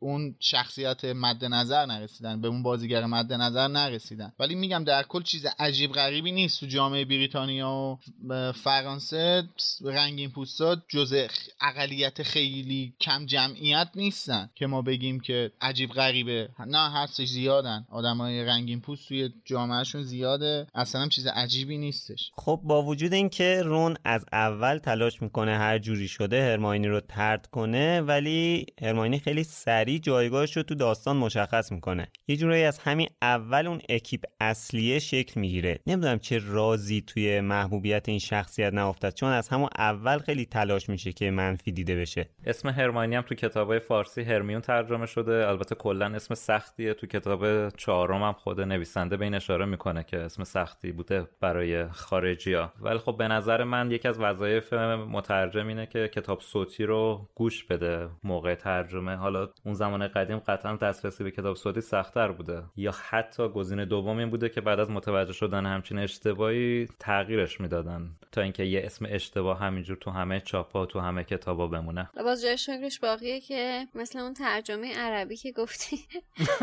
[0.00, 4.32] اون شخصیت مد نظر نرسیدن به اون بازیگر مد نظر نرسیدن.
[4.38, 9.42] ولی میگم در کل چیز عجیب غریبی نیست تو جامعه بریتانیا و فرانسه.
[9.84, 11.26] رنگین پوستا جزء
[11.60, 16.48] اقلیت خیلی کم جمعیت نیستن که ما بگیم که عجیب غریبه.
[16.66, 17.86] نه هستش زیادن.
[17.90, 20.66] آدمای رنگین پوست توی جامعهشون زیاده.
[20.74, 22.30] اصلا چیز عجیبی نیستش.
[22.34, 27.46] خب با وجود اینکه رون از اول تلاش می‌کنه هر جوری شده هرماینی رو ترد
[27.46, 32.08] کنه ولی هرماینی خیلی سریع جایگاهش رو تو داستان مشخص می‌کنه.
[32.28, 34.98] یه جورایی از همین اول اون اکیپ اصلیه
[35.36, 35.78] می‌گیره.
[35.86, 41.12] نمی‌دونم چه رازی توی محبوبیت این شخصیت نافتد چون از همون اول خیلی تلاش میشه
[41.12, 42.28] که منفی دیده بشه.
[42.46, 45.48] اسم هرماینی هم تو کتابای فارسی هرمیون ترجمه شده.
[45.48, 46.94] البته کلا اسم سختیه.
[46.94, 51.88] تو کتاب چهارم هم خود نویسنده به این اشاره می‌کنه که اسم سختی بوده برای
[51.88, 56.84] خارجی ها ولی خب به نظر من یکی از وظایف مترجم اینه که کتاب صوتی
[56.84, 58.08] رو گوش بده.
[58.24, 59.16] موقع ترجمه.
[59.16, 62.62] حالا اون زمان قدیم قطعا دسترسی به کتاب صوتی سختتر بوده.
[62.76, 68.10] یا حتی گزینه دوم این بوده که بعد از متوجه شدن همچین اشتباهی تغییرش می‌دادن
[68.32, 72.10] تا اینکه یه اسم اشتباه همینجور تو همه چاپا تو همه کتابا بمونه.
[72.16, 76.00] باز جای شکرش باقیه که مثل اون ترجمه عربی که گفتی.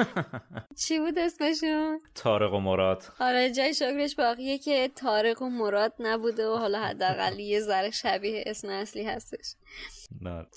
[0.88, 3.04] چی بود اسمشون؟ تارق و مراد.
[3.20, 8.44] آره جای شکرش باقیه که تارق و مراد نبوده و حالا حداقل یه ذره شبیه
[8.48, 9.56] اسم اصلی هستش.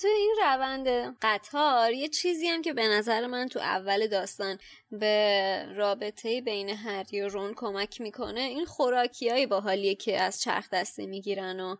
[0.02, 4.58] تو این روند قطار یه چیزی هم که به نظر من تو اول داستان
[4.90, 11.06] به رابطه بین هری و رون کمک می‌کنه این خوراکیایی باحالیه که از چرخ دسته
[11.06, 11.76] می‌گیرن و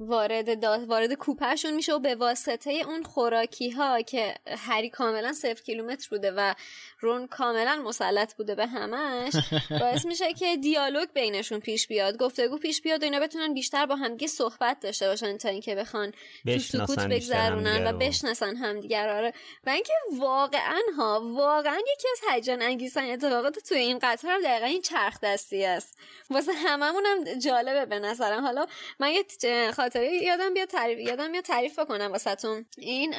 [0.00, 6.08] وارد وارد کوپهشون میشه و به واسطه اون خوراکی ها که هری کاملا صفر کیلومتر
[6.10, 6.54] بوده و
[7.00, 9.32] رون کاملا مسلط بوده به همش
[9.80, 13.96] باعث میشه که دیالوگ بینشون پیش بیاد گفتگو پیش بیاد و اینا بتونن بیشتر با
[13.96, 16.12] همدیگه صحبت داشته باشن تا اینکه بخوان
[16.46, 19.32] تو سکوت بگذرونن و بشناسن همدیگه آره.
[19.66, 24.66] و اینکه واقعا ها واقعا یکی از هیجان انگیزترین اتفاقات تو این قطار هم دقیقا
[24.66, 25.98] این چرخ دستی است.
[26.30, 28.42] واسه هممون هم جالبه به نظرم.
[28.42, 28.66] حالا
[28.98, 32.66] من یه خاطره یادم بیاد تعریف یادم بیاد تعریف بکنم واسهتون.
[32.78, 33.14] این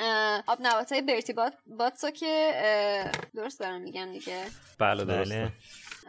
[0.47, 1.35] آب نباتای برتی
[1.67, 2.53] باتسو که
[3.35, 4.43] درست دارم میگم دیگه.
[4.79, 5.51] بله درسته.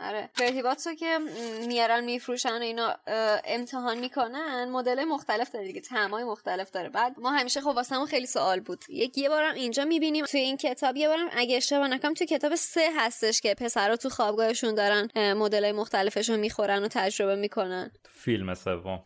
[0.02, 0.30] آره.
[0.40, 1.18] برتیباتو که
[1.66, 2.96] میارن میفروشن و اینا
[3.44, 6.88] امتحان می‌کنن مدل مختلف داره دیگه تمای مختلف داره.
[6.88, 8.84] بعد ما همیشه خب واسمون خیلی سوال بود.
[8.88, 12.54] یک یه بارم اینجا می‌بینیم توی این کتاب یه بارم اگه اشتباه نکنم توی کتاب
[12.54, 17.90] سه هستش که پسرا تو خوابگاهشون دارن مدل مختلفشون می‌خورن و تجربه می‌کنن.
[18.10, 19.02] فیلم سوم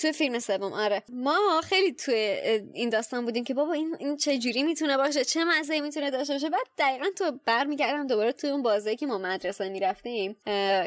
[0.00, 1.02] توی فیلم سوم آره.
[1.08, 2.14] ما خیلی توی
[2.74, 6.32] این داستان بودیم که بابا این این چه جوری می‌تونه باشه چه مزه می‌تونه داشته
[6.32, 6.50] باشه.
[6.50, 10.29] بعد دقیقا تو برمیگردم دوباره توی اون بازه‌ای که ما مدرسه می‌رفتیم.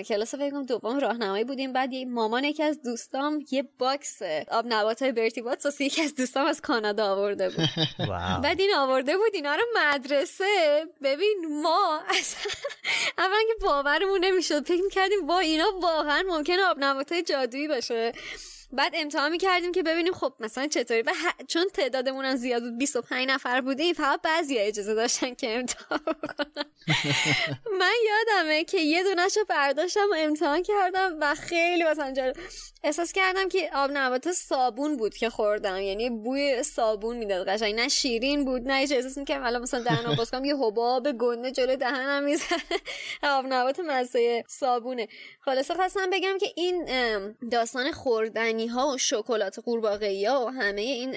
[0.08, 1.74] کلاس فکر کنم دوم راهنمایی بودیم.
[1.74, 4.22] بعد یه مامان یکی از دوستام یه box
[4.52, 7.70] آب نبات های برتی باتس یکی از دوستام از کانادا آورده بود.
[8.44, 10.86] بعد این آورده بود اینا رو مدرسه.
[11.04, 12.52] ببین ما اصلا
[13.26, 14.66] اول که باورمون نمی‌شد.
[14.68, 18.14] فکر می‌کردیم با اینا واقعا ممکنه آب نبات های جادویی باشه.
[18.74, 21.02] بعد امتحان می‌کردیم که ببینیم خب مثلا چطوری.
[21.02, 21.12] و
[21.48, 26.66] چون تعدادمون هم زیاد بود 25 نفر بودیم فقط بعضی اجازه داشتن که امتحان کنن
[27.80, 32.34] من یادمه که یه دونش رو برداشتم و امتحان کردم و خیلی مثلا
[32.84, 35.82] احساس کردم که آب نبات صابون بود که خوردم.
[35.82, 37.76] یعنی بوی صابون می‌داد قشنگ.
[37.76, 40.46] نه شیرین بود نه هیچ احساس می‌کردم الان مثلا دهنم باز کنم.
[40.46, 42.60] یه حباب گنده جلوی دهنم می‌زنه.
[43.24, 45.08] آب نبات مزه صابونه.
[45.42, 46.86] خلاصه خواستم بگم که این
[47.52, 51.14] داستان خوردنی نوشیدنی ها و شکلات قورباغه ها و همه این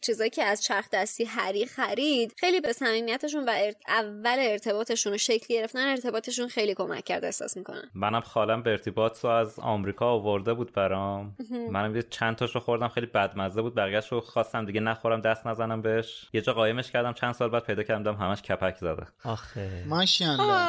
[0.00, 5.46] چیزایی که از چرخ دستی هری خرید خیلی به صمیمیتشون و اول ارتباطشون و شکل
[5.48, 7.90] گرفتن ارتباطشون خیلی کمک کرد احساس می‌کنم.
[7.94, 11.36] منم خالم به ارتباط رو از آمریکا آورده بود برام.
[11.70, 15.82] منم یه چند تاشو خوردم خیلی بدمزه بود بقیه‌اش رو خواستم دیگه نخورم دست نزنم
[15.82, 16.28] بهش.
[16.32, 19.06] یه جا قایمش کردم چند سال بعد پیدا کردم همش کپک زده.
[19.24, 19.84] آخه.
[19.86, 20.68] ماشاءالله.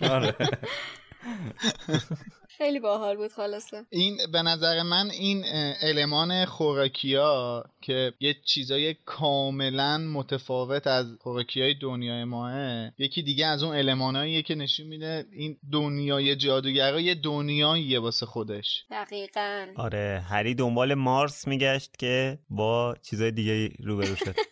[2.60, 3.84] خیلی باحال بود خلاصه.
[3.90, 5.44] این به نظر من این
[5.82, 12.52] المان خوراکی ها که یه چیزای کاملا متفاوت از خوراکی های دنیای ماه
[12.98, 18.84] یکی دیگه از اون الماناییه که نشون میده این دنیای جادوگرا یه دنیاییه واسه خودش.
[18.90, 19.66] دقیقا.
[19.76, 24.36] آره هری دنبال مارس میگشت که با چیزای دیگه روبرو شد.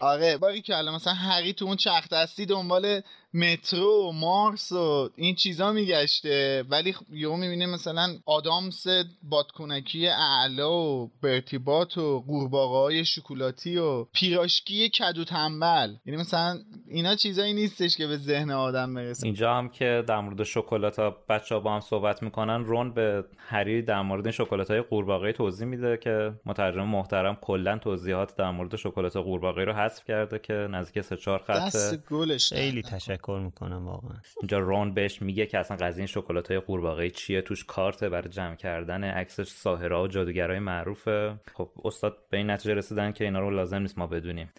[0.00, 3.00] آره باری که الان مثلا هری تو اون چرخ دستی دنبال
[3.34, 8.86] مترو و مارس و این چیزا میگشته ولی یهو می‌بینه مثلا آدامس
[9.22, 15.94] بادکنکی اعلا و برتیبات و قورباغه های شکلاتی و پیراشکی کدو تنبل.
[16.06, 16.58] یعنی مثلا
[16.88, 19.26] اینا چیزایی نیستش که به ذهن آدم برسه.
[19.26, 23.24] اینجا هم که در مورد شکلات ها بچه ها با هم صحبت می‌کنن رون به
[23.38, 28.50] هری در مورد این شکلات های قورباغه توضیح میده که مترجم محترم کلا توضیحات در
[28.50, 33.40] مورد شکلات قورباغه رو حذف کرده که نزدیک سه چهار خط دست گلش خیلی تشکر
[33.44, 34.16] می‌کنم واقعا.
[34.40, 38.28] اینجا رون بهش میگه که اصلا قضیه این شکلات های قورباغه چیه توش کارت برای
[38.28, 43.40] جمع کردن عکس ساحرها و جادوگرای معروفه؟ خب استاد به این نتیجه رسیدن که اینا
[43.40, 44.52] رو لازم نیست ما بدونیم.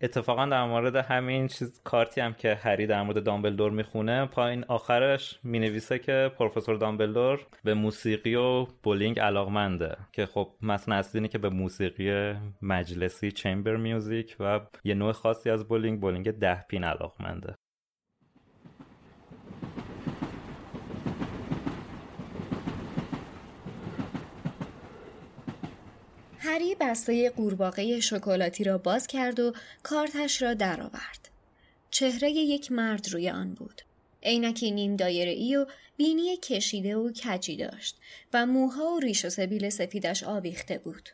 [0.00, 5.38] اتفاقا در مورد همین چیز کارتی هم که هری در مورد دامبلدور می‌خونه پایین آخرش
[5.42, 11.48] می‌نویسه که پروفسور دامبلدور به موسیقی و بولینگ علاقمنده که خب مثلا اصلی که به
[11.48, 17.54] موسیقی مجلسی chamber music و یه نوع خاصی از بولینگ بولینگ ده پین علاقمنده.
[26.56, 29.52] هری بسته قورباغه شکلاتی را باز کرد و
[29.82, 31.28] کارتش را درآورد.
[31.90, 33.82] چهره یک مرد روی آن بود.
[34.22, 37.98] عینکی نیم دایره ای و بینی کشیده و کجی داشت
[38.32, 41.08] و موها و ریش و سبیل سفیدش آویخته بود.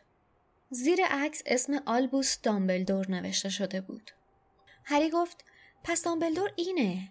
[0.69, 4.11] زیر عکس اسم آلبوس دامبلدور نوشته شده بود.
[4.83, 5.45] هری گفت
[5.83, 7.09] پس دامبلدور اینه.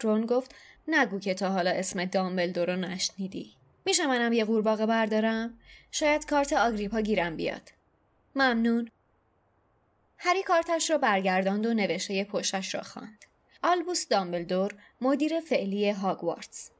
[0.00, 0.54] رون گفت
[0.88, 3.61] نگو که تا حالا اسم دامبلدور رو نشنیدی.
[3.84, 5.58] میشه منم یه قورباغه بردارم؟
[5.90, 7.72] شاید کارت آگریپا گیرم بیاد.
[8.34, 8.90] ممنون.
[10.18, 13.24] هری کارتش را برگرداند و نوشته پشتش را خواند.
[13.62, 16.70] آلبوس دامبلدور مدیر فعلی هاگوارتس.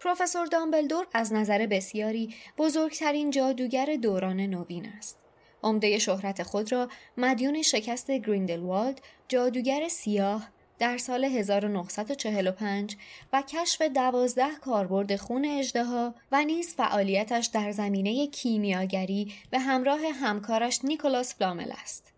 [0.00, 5.18] پروفسور دامبلدور از نظر بسیاری بزرگترین جادوگر دوران نوین است.
[5.62, 10.48] عمده شهرت خود را مدیون شکست گریندلوالد جادوگر سیاه
[10.80, 12.96] در سال 1945
[13.32, 20.84] و کشف دوازده کاربرد خون اجدها و نیز فعالیتش در زمینه کیمیاگری به همراه همکارش
[20.84, 22.12] نیکولاس فلامل است.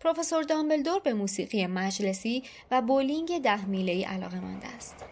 [0.00, 5.04] پروفسور دامبلدور به موسیقی مجلسی و بولینگ ده میله علاقه مند است.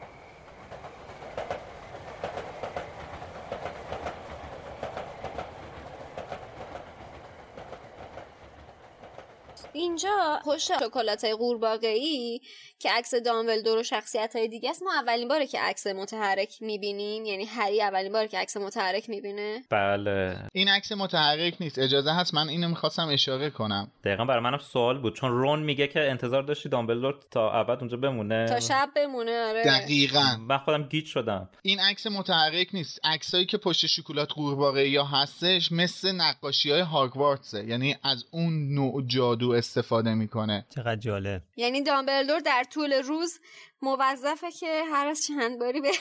[9.72, 12.40] اینجا پشت شکلات قورباغه ای
[12.80, 17.24] که عکس دامبلدور و شخصیت های دیگه است ما اولین باره که عکس متحرک می‌بینیم.
[17.24, 19.62] یعنی هری اولین باره که عکس متحرک می‌بینه.
[19.70, 20.36] بله.
[20.52, 21.78] این عکس متحرک نیست.
[21.78, 23.90] اجازه هست من اینو می‌خواستم اشاره کنم.
[24.04, 25.16] دقیقا برای منم سوال بود.
[25.16, 28.46] چون رون میگه که انتظار داشتی دامبلدور تا ابد اونجا بمونه.
[28.48, 29.62] تا شب بمونه آره.
[29.64, 30.36] دقیقا.
[30.40, 31.48] من خودم گیج شدم.
[31.62, 33.00] این عکس متحرک نیست.
[33.04, 37.64] عکسایی که پشت شکلات قورباغه یا هستش مثل نقاشی های هاگوارتسه.
[37.64, 40.66] یعنی از اون نوع جادو استفاده می‌کنه.
[40.74, 41.42] چقدر جالب.
[41.56, 43.40] یعنی دامبلدور در طول روز
[43.82, 45.92] موظفه که هر از چند باری بره,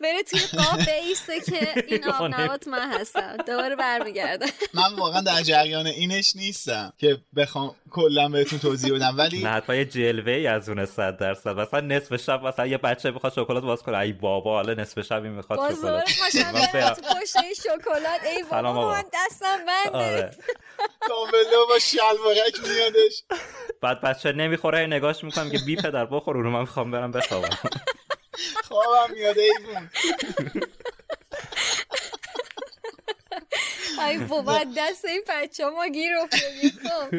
[0.00, 5.42] بره توی قاب بیسته که این آب نبات من هستم دوباره برمیگرده من واقعا در
[5.42, 10.46] جریان اینش نیستم که بخوام کلا بهتون توضیح بدم ولی نه حتما یه جلوه ای
[10.46, 11.58] از اون 100 درصد.
[11.60, 13.98] مثلا نصف شب مثلا یه بچه بخواد شکلات باز کنه.
[13.98, 16.04] ای بابا حالا نصف شب این می‌خواد شکلات.
[17.00, 19.98] تو پشت شکلات ای بابا من دستم بنده.
[19.98, 20.30] آره.
[21.08, 23.24] دامبلدور با شلوارک میادش.
[23.80, 27.58] بعد بچه نمی‌خوره نگاش می‌کنم که بی پدر بخور رو من می‌خوام برم بخوابم.
[28.64, 29.90] خوابم میاد ایوون
[34.06, 37.14] ای بابا دست این بچه ما گیر افتادیم خب.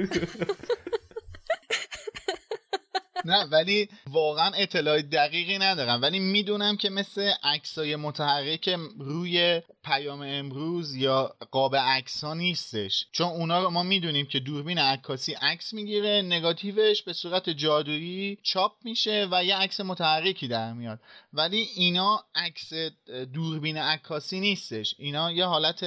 [3.25, 6.01] نه ولی واقعا اطلاع دقیقی ندارم.
[6.01, 13.05] ولی می‌دونم که مثل عکسای متحرک روی پیام امروز یا قاب عکس ها نیستش.
[13.11, 18.71] چون اونا رو ما می‌دونیم که دوربین عکاسی عکس می‌گیره نگاتیوش به صورت جادویی چاپ
[18.83, 20.99] میشه و یه عکس متحرکی در میاد.
[21.33, 22.73] ولی اینا عکس
[23.33, 24.95] دوربین عکاسی نیستش.
[24.97, 25.85] اینا یه حالت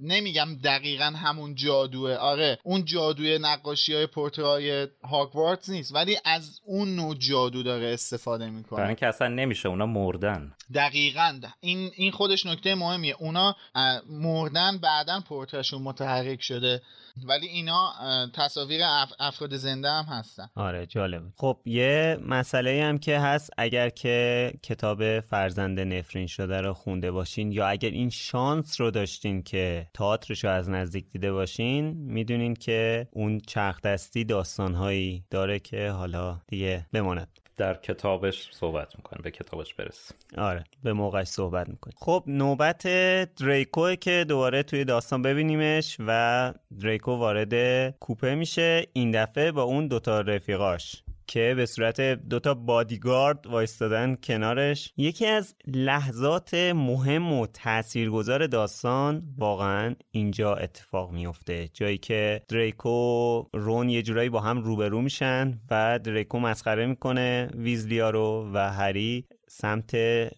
[0.00, 2.14] نمیگم دقیقا همون جادوه.
[2.14, 8.50] آره اون جادوی نقاشی های پورترای هاگوارتز نیست ولی از اون نوع جادو داره استفاده
[8.50, 8.76] می‌کنه.
[8.76, 10.54] برای اینکه اصلا نمیشه اونا مردن.
[10.74, 11.40] دقیقا.
[11.60, 13.16] این این خودش نکته مهمیه.
[13.32, 13.56] اونا
[14.10, 16.82] مردن بعدا پورترشون متحرک شده.
[17.24, 17.92] ولی اینا
[18.34, 18.80] تصاویر
[19.20, 20.48] افراد زنده هم هستن.
[20.54, 26.74] آره جالبه خب یه مسئله هم که هست اگر که کتاب فرزند نفرین شده رو
[26.74, 31.84] خونده باشین یا اگر این شانس رو داشتین که تئاترش رو از نزدیک دیده باشین
[31.90, 37.28] می‌دونین که اون چرخ دستی داستانهایی داره که حالا دیگه بماند.
[37.56, 41.94] در کتابش صحبت می‌کنه به کتابش برس آره به موقعش صحبت می‌کنه.
[41.96, 42.82] خب نوبت
[43.34, 47.54] دریکو که دوباره توی داستان ببینیمش و دریکو وارد
[47.90, 48.86] کوپه میشه.
[48.92, 51.01] این دفعه با اون دوتا رفیقاش.
[51.26, 54.92] که به صورت دوتا بادیگارد وایستادن کنارش.
[54.96, 63.88] یکی از لحظات مهم و تاثیرگذار داستان واقعا اینجا اتفاق میفته جایی که دریکو رون
[63.88, 69.26] یه جورایی با هم روبرو میشن و دریکو مسخره می‌کنه ویزلیا رو و هری.
[69.54, 69.94] سمت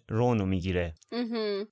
[0.09, 0.95] رونو می‌گیره.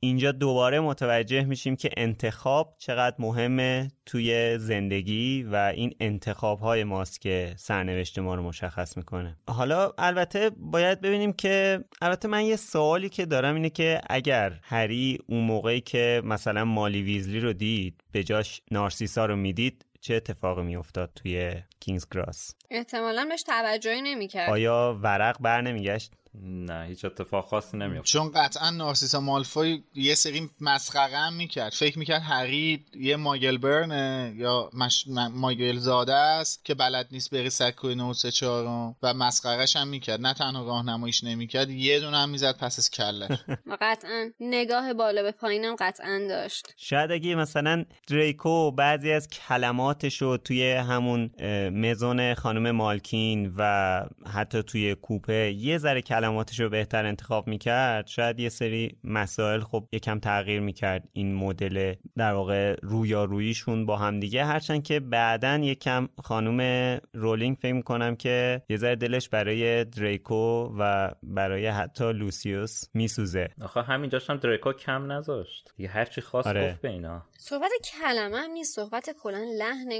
[0.00, 7.20] اینجا دوباره متوجه میشیم که انتخاب چقدر مهمه توی زندگی و این انتخاب های ماست
[7.20, 9.36] که سرنوشت ما رو مشخص می‌کنه.
[9.48, 15.18] حالا البته باید ببینیم که البته من یه سوالی که دارم اینه که اگر هری
[15.26, 20.62] اون موقعی که مثلا مالی ویزلی رو دید به جاش نارسیسا رو می‌دید چه اتفاقی
[20.62, 24.50] میافتاد توی کینگز کراس؟ احتمالا بهش توجهی نمی‌کرد.
[24.50, 30.50] آیا ورق بر نمیگشت؟ نه هیچ اتفاق خاصی نمیفته چون قطعا نارسیسا مالفوی یه سری
[30.60, 31.72] مسخره هم می‌کرد.
[31.72, 35.04] فکر می‌کرد هری یه ماگل برنه یا مش...
[35.32, 40.20] ماگل زاده است که بلد نیست بری سکوی 934 و مسخرهش هم می‌کرد.
[40.20, 43.28] نه تنها راهنماییش نمی‌کرد یه دونه هم می‌زد پس از کله.
[43.80, 46.74] قطعا نگاه بالا به پایینم قطعا داشت.
[46.76, 51.30] شاید اگه مثلا دریکو بعضی از کلماتش رو توی همون
[51.72, 54.02] مزون خانم مالکین و
[54.34, 59.88] حتی توی کوپه یه ذره کلماتش رو بهتر انتخاب می‌کرد شاید یه سری مسائل خب
[59.92, 64.44] یکم تغییر می‌کرد این مدل در واقع رویاروییشون با هم دیگه.
[64.44, 71.10] هرچند که بعدا یکم خانم رولینگ فکر می‌کنم که یه ذره دلش برای دریکو و
[71.22, 73.48] برای حتی لوسیوس میسوزه.
[73.62, 75.74] آخه همینجاش هم دریکو کم نذاشت.
[75.78, 76.68] یه هرچی خواست آره.
[76.70, 77.22] گفت به اینا.
[77.44, 79.92] صحبت کلمه هم نیست صحبت کلا لحن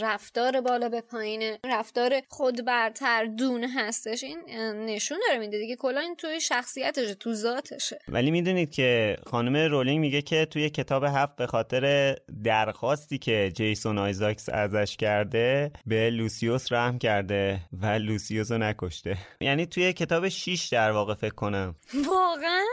[0.00, 4.38] رفتار بالا به پایین رفتار خود برتر دون هستش این
[4.86, 7.98] نشون داره میده دیگه کلا این توی شخصیتشه تو ذاتشه.
[8.08, 13.98] ولی می‌دونید که خانم رولینگ میگه که توی کتاب هفت به خاطر درخواستی که جیسون
[13.98, 19.16] آیزاکس ازش کرده به لوسیوس رحم کرده و لوسیوس رو نکشته.
[19.40, 21.74] یعنی توی کتاب 6 در واقع فکر کنم.
[22.06, 22.64] واقعا؟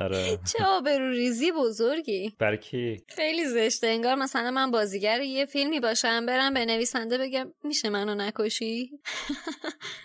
[0.00, 0.38] آره.
[0.52, 2.32] چه آبروریزی بزرگی.
[2.38, 3.86] برای کی خیلی زشته.
[3.86, 8.90] انگار مثلا من بازیگر یه فیلمی باشم برم به نویسنده بگم میشه منو نکشی؟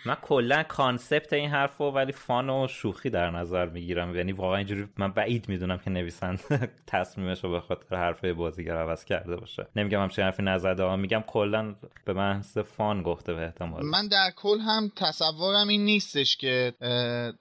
[0.05, 4.15] من کلا concept این حرفو ولی fun و شوخی در نظر می‌گیرم.
[4.15, 9.05] یعنی واقعا اینجوری من بعید می‌دونم که نویسنده تصمیمش رو به خاطر حرفه بازیگر عوض
[9.05, 9.67] کرده باشه.
[9.75, 11.75] نمیگم همچین حرفی نزده میگم کلا
[12.05, 13.85] به محض fun گفته به احتمال.
[13.85, 16.73] من در کل هم تصورم این نیستش که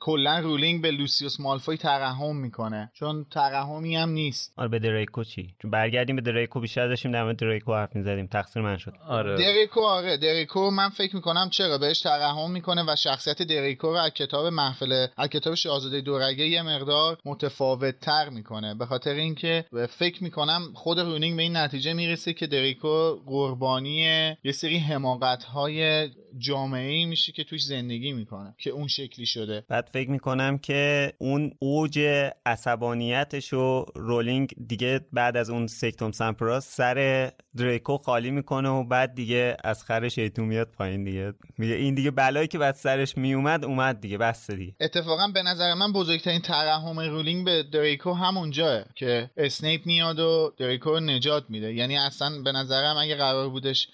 [0.00, 2.90] کلا رولینگ به لوسیوس مالفوی ترحم می‌کنه.
[2.94, 4.52] چون ترحمی هم نیست.
[4.56, 8.26] آره به دریکو چی؟ چون برگردیم به دریکو بیشتر داشتیم در مورد دریکو حرف می‌زدیم.
[8.26, 8.92] تقصیر من شد.
[9.08, 9.36] آره.
[9.36, 10.16] دریکو آره.
[10.16, 15.06] دریکو من فکر می‌کنم چرا بهش ترحم می‌کنه و شخصیت دریکو رو از کتاب محفل
[15.16, 18.74] از کتاب شاهزاده دورگه یه مقدار متفاوت تر می‌کنه.
[18.74, 19.64] به خاطر اینکه
[19.98, 23.96] فکر می‌کنم خود رونینگ به این نتیجه می‌رسه که دریکو قربانی
[24.44, 26.08] یه سری حماقت های
[26.38, 29.64] جامعه ای میشه که توش زندگی می‌کنه که اون شکلی شده.
[29.68, 32.00] بعد فکر می‌کنم که اون اوج
[32.46, 39.14] عصبانیتش و رولینگ دیگه بعد از اون سکتوم سمپرا سر دریکو خالی می‌کنه و بعد
[39.14, 41.32] دیگه از خر شیطون میاد پایین دیگه.
[41.58, 44.74] میگه این دیگه بلایی که بعد سرش میومد اومد دیگه بس دیگه.
[44.80, 50.90] اتفاقا به نظر من بزرگترین ترحم رولینگ به دریکو همونجاست که اسنیپ میاد و دریکو
[50.90, 51.74] رو نجات میده.
[51.74, 53.88] یعنی اصلا به نظرم اگه قرار بودش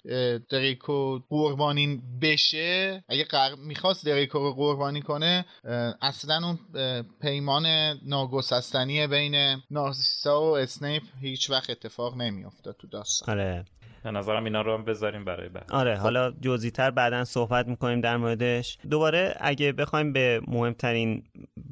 [0.51, 2.03] دریکو قربانی
[2.33, 5.45] بشه اگه قرار می‌خواست دریکو رو قربانی کنه
[6.03, 6.59] اصلا اون
[7.21, 7.67] پیمان
[8.07, 13.39] ناگسستنی بین نارسیسا و اسنیپ هیچ وقت اتفاق نمیافتاد تو داستان.
[13.39, 13.65] آره.
[14.05, 15.73] به نظرم اینا رو هم بذاریم برای بعد.
[15.73, 18.79] آره حالا جزئی تر بعدا صحبت می‌کنیم در موردش.
[18.91, 21.23] دوباره اگه بخوایم به مهمترین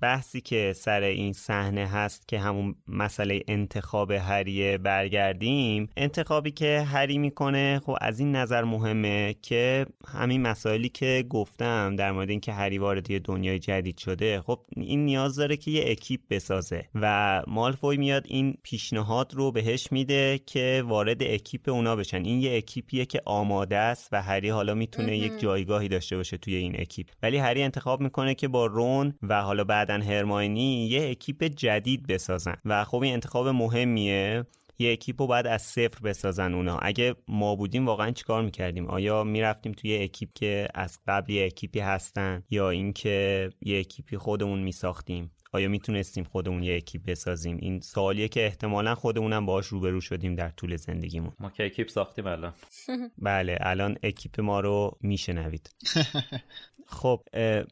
[0.01, 7.18] بحثی که سر این صحنه هست که همون مسئله انتخاب هریه برگردیم انتخابی که هری
[7.18, 12.79] می‌کنه خب از این نظر مهمه که همین مسائلی که گفتم در مورد اینکه هری
[12.79, 17.96] وارد یه دنیای جدید شده خب این نیاز داره که یه اکیپ بسازه و مالفوی
[17.96, 22.20] میاد این پیشنهاد رو بهش میده که وارد اکیپ اونا بشن.
[22.22, 26.55] این یه اکیپیه که آماده است و هری حالا می‌تونه یک جایگاهی داشته باشه توی
[26.55, 27.07] این اکیپ.
[27.22, 32.57] ولی هری انتخاب می‌کنه که با رون و حالا بعدا هرماینی یه اکیپ جدید بسازن.
[32.64, 34.45] و خب این انتخاب مهمیه.
[34.79, 36.79] یه اکیپ رو باید از صفر بسازن اونا.
[36.79, 41.80] اگه ما بودیم واقعا چیکار می‌کردیم؟ آیا می‌رفتیم توی اکیپ که از قبل یه اکیپی
[41.80, 48.29] هستن یا اینکه یه اکیپی خودمون میساختیم؟ آیا می‌تونستیم خودمون یه اکیپ بسازیم؟ این سوالیه
[48.29, 51.33] که احتمالا خودمونم باهاش روبرو شدیم در طول زندگیمون.
[51.41, 52.55] ما که اکیپ ساختیم الان.
[53.18, 55.71] بله الان اکیپ ما رو میشنوید.
[56.91, 57.21] خب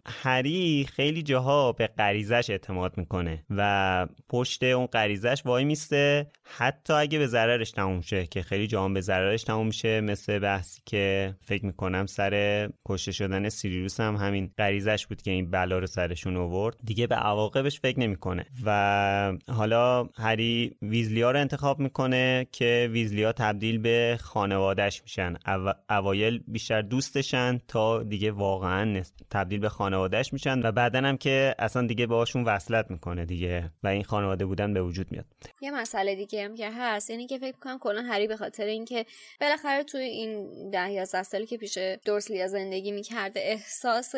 [0.07, 6.27] هری خیلی جاها به غریزش اعتماد می‌کنه و پشت اون غریزش وای میسته.
[6.45, 10.83] حتی اگه به ضررش تموم شه که خیلی جاها به ضررش تموم میشه مثل بحثی
[10.87, 15.87] که فکر می‌کنم سر کشته شدن سیریوس هم همین غریزش بود که این بلا رو
[15.87, 16.77] سرشون آورد.
[16.85, 18.47] دیگه به عواقبش فکر نمی‌کنه.
[18.65, 25.37] و حالا هری ویزلیا رو انتخاب می‌کنه که ویزلیا تبدیل به خانوادهش میشن.
[25.47, 25.73] او...
[25.91, 28.85] اوایل بیشتر دوستشن تا دیگه واقعا
[29.31, 33.89] تبدیل به خانوادهش میشن و بعدا هم که اصلا دیگه باهاشون وصلت می‌کنه دیگه و
[33.89, 35.25] این خانواده بودن به وجود میاد.
[35.61, 39.07] یه مسئله دیگه هم که هست یعنی که فکر کنم کلا هری به خاطر اینکه
[39.41, 44.15] بالاخره توی این ده یا سالی که پیش دورسلیا زندگی می‌کرده احساس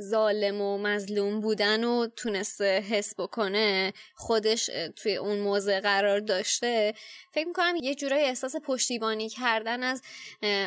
[0.00, 6.94] ظالم و مظلوم بودن و تونسته حس بکنه خودش توی اون موضع قرار داشته.
[7.32, 10.02] فکر می‌کنم یه جورای احساس پشتیبانی کردن از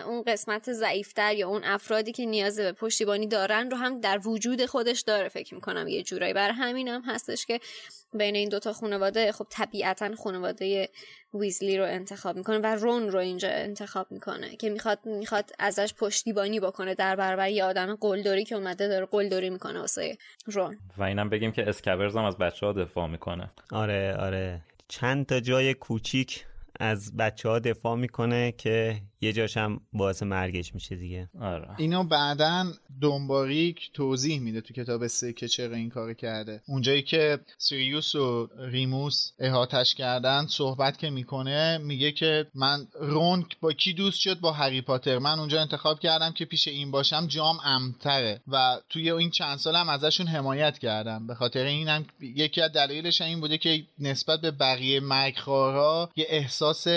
[0.05, 4.65] اون قسمت ضعیفتر یا اون افرادی که نیاز به پشتیبانی دارن رو هم در وجود
[4.65, 6.33] خودش داره فکر می‌کنم یه جورایی.
[6.33, 7.59] برای همین هم هستش که
[8.13, 10.89] بین این دوتا خانواده خب طبیعتا خانواده
[11.33, 16.59] ویزلی رو انتخاب می‌کنه و رون رو اینجا انتخاب می‌کنه که می‌خواد می‌خواد ازش پشتیبانی
[16.59, 20.77] بکنه در برابر یه آدم قلدری که اومده داره قلدری می‌کنه واسه رون.
[20.97, 23.51] و اینم بگیم که اسکابرز هم از بچه ها دفاع می‌کنه.
[23.71, 24.61] آره آره.
[24.87, 26.45] چند تا جای کوچیک
[26.79, 31.29] از بچه ها دفاع می‌کنه که یه جاشم باعث مرگش میشه دیگه.
[31.41, 31.69] آره.
[31.77, 32.65] اینو بعدا
[33.01, 36.61] دنباریک توضیح میده تو کتاب سه که چرا این کار کرده.
[36.67, 43.73] اونجایی که سیریوس و ریموس احاتش کردن صحبت که می‌کنه میگه که من رون با
[43.73, 45.17] کی دوست شد؟ با هری پاتر.
[45.17, 49.89] من اونجا انتخاب کردم که پیش این باشم جام امتره و توی این چند سالم
[49.89, 51.27] ازشون حمایت کردم.
[51.27, 56.87] به خاطر اینم یکی از دلایلش این بوده که نسبت به بقیه مرگخوارا یه احساس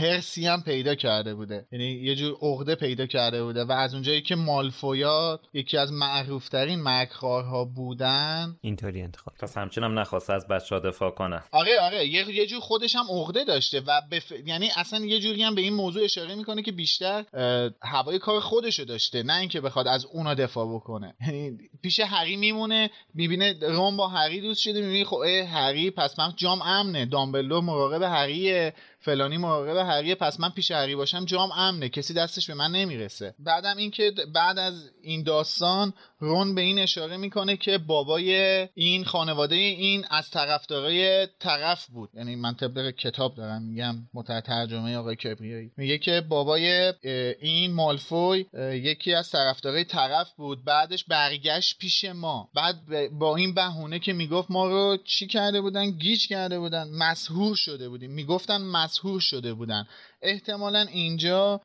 [0.00, 1.66] هرسی هم پیدا کرده بوده.
[1.72, 6.78] یعنی یه جور عقده پیدا کرده بوده و از اونجایی که مالفویا یکی از معروفترین
[6.78, 11.42] مرگخوارها بودن اینطوری انتخاب پس همچین هم نخواسته از بچه ها دفاع کنه.
[11.52, 12.06] آره آره.
[12.06, 14.32] یه, یه جور خودش هم عقده داشته و بف...
[14.46, 17.24] یعنی اصلا یه جوری هم به این موضوع اشاره می‌کنه که بیشتر
[17.82, 21.14] هوای کار خودشو داشته نه اینکه بخواد از اونا دفاع بکنه.
[21.26, 26.32] یعنی پیش هری میمونه می‌بینه روم با هری دوست شده می‌بینه خب هری پس من
[26.36, 28.74] جام امنه دامبلدور مراقب هریه.
[29.02, 31.88] فلانی مراقب هریه پس من پیش هری باشم جام امنه.
[31.88, 33.34] کسی دستش به من نمی‌رسه.
[33.38, 38.34] بعدم اینکه بعد از این داستان رون به این اشاره می‌کنه که بابای
[38.74, 42.10] این خانواده این از طرفدارای طرف بود.
[42.14, 45.70] یعنی من طبق کتاب دارم میگم مترجمه ترجمه آقای کبریایی.
[45.76, 46.92] میگه که بابای
[47.40, 50.64] این مالفوی یکی از طرفدارای طرف بود.
[50.64, 52.48] بعدش برگشت پیش ما.
[52.54, 52.76] بعد
[53.18, 56.88] با این بهونه که می‌گفت ما رو چی کرده بودن؟ گیج کرده بودن.
[56.88, 58.10] مسحور شده بودیم.
[58.10, 59.86] می‌گفتن مسحور شده بودن.
[60.22, 61.60] احتمالا اینجا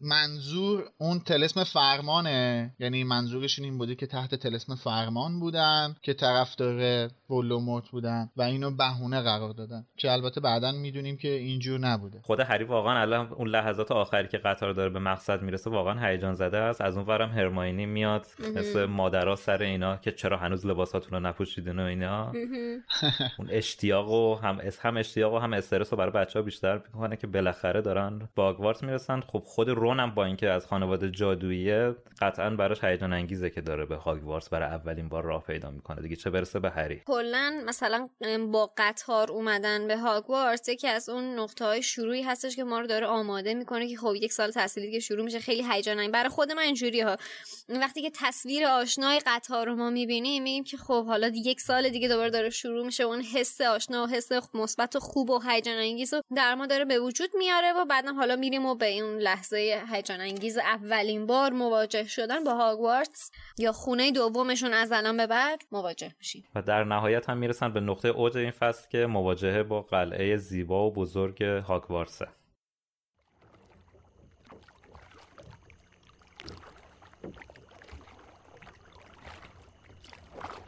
[0.00, 2.74] منظور اون تلسم فرمانه.
[2.78, 8.70] یعنی منظورشون این بوده که تحت تلسم فرمان بودن که طرفدار ولوموت بودن و اینو
[8.70, 9.86] بهونه قرار دادن.
[9.96, 12.20] که البته بعدا می‌دونیم که اینجور نبوده.
[12.22, 16.34] خود هری واقعا الان اون لحظات آخری که قطار داره به مقصد می‌رسه واقعا هیجان
[16.34, 16.80] زده است.
[16.80, 21.78] از اون ورم هرماینی میاد مثل مادرها سر اینا که چرا هنوز لباساتون رو نپوشیدین
[21.78, 22.32] و اینا.
[23.38, 27.16] اون اشتیاق و هم هم اشتیاق و هم استرس رو برای بچه ها بیشتر می‌کنه
[27.16, 29.20] که بالاخره دارن به آگوارت می‌رسن.
[29.20, 33.96] خب خود رونم با اینکه از خانواده جادوییه قطعا براش هیجان انگیزه که داره به
[33.96, 36.02] هاگوارتس برای اولین بار راه پیدا می‌کنه.
[36.02, 38.08] دیگه چه برسه به هری؟ کلا مثلا
[38.52, 42.86] با قطار اومدن به هاگوارتس یکی از اون نقطه های شروعی هستش که ما رو
[42.86, 45.38] داره آماده می‌کنه که خب یک سال تحصیلی که شروع میشه.
[45.38, 46.12] خیلی هیجان انگیز.
[46.12, 47.16] برای خود من اینجوری ها.
[47.68, 52.08] وقتی که تصویر آشنای قطار رو ما می‌بینیم میگیم که خب حالا یک سال دیگه
[52.08, 53.04] دوباره داره شروع میشه.
[53.04, 56.98] اون حس آشنا و حس مثبت و خوب و هیجان انگیز در ما داره به
[56.98, 61.52] وجود میاره و و بعدم حالا میریم و به این لحظه هیجان انگیز اولین بار
[61.52, 66.44] مواجه شدن با هاگوارتس یا خونه دومشون از الان به بعد مواجه میشیم.
[66.54, 70.86] و در نهایت هم می‌رسن به نقطه اوج این فصل که مواجهه با قلعه زیبا
[70.86, 72.28] و بزرگ هاگوارتسه.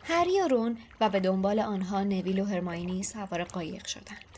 [0.04, 4.31] هری و رون و به دنبال آنها نویل و هرماینی سوار قایق شدند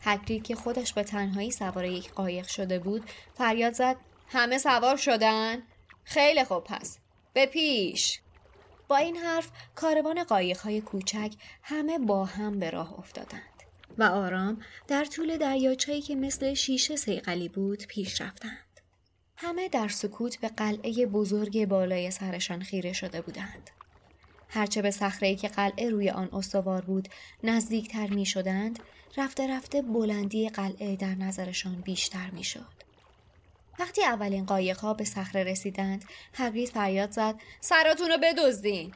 [0.00, 3.96] هگرید که خودش به تنهایی سوار یک قایق شده بود فریاد زد
[4.28, 5.62] همه سوار شدن؟
[6.04, 6.98] خیلی خوب پس
[7.32, 8.20] به پیش.
[8.88, 11.32] با این حرف کاروان قایقهای کوچک
[11.62, 13.42] همه با هم به راه افتادند
[13.98, 18.80] و آرام در طول دریاچه‌ای که مثل شیشه سیقلی بود پیش رفتند.
[19.36, 23.70] همه در سکوت به قلعه بزرگ بالای سرشان خیره شده بودند.
[24.48, 27.08] هرچه به صخره‌ای که قلعه روی آن استوار بود
[27.42, 28.78] نزدیکتر می شدند
[29.16, 32.80] رفته رفته بلندی قلعه در نظرشان بیشتر می شد.
[33.78, 36.04] وقتی اولین قایقها به صخره رسیدند
[36.34, 38.94] هگرید فریاد زد سراتون رو بدزدین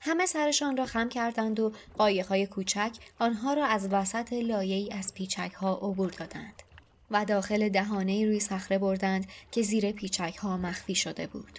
[0.00, 5.52] همه سرشان را خم کردند و قایقهای کوچک آنها را از وسط لایه‌ای از پیچک
[5.52, 6.62] ها عبور دادند
[7.10, 11.58] و داخل دهانه روی صخره بردند که زیر پیچک ها مخفی شده بود.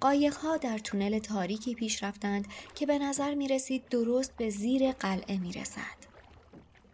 [0.00, 5.38] قایقها در تونل تاریکی پیش رفتند که به نظر می رسید درست به زیر قلعه
[5.38, 6.09] می رسد.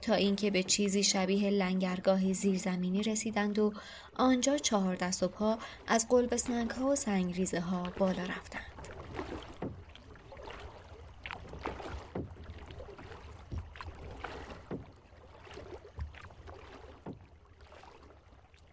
[0.06, 3.72] تا اینکه به چیزی شبیه لنگرگاه زیرزمینی رسیدند و
[4.16, 8.62] آنجا چهار دست و پا از قلب سنگ ها و سنگریزه ها بالا رفتند.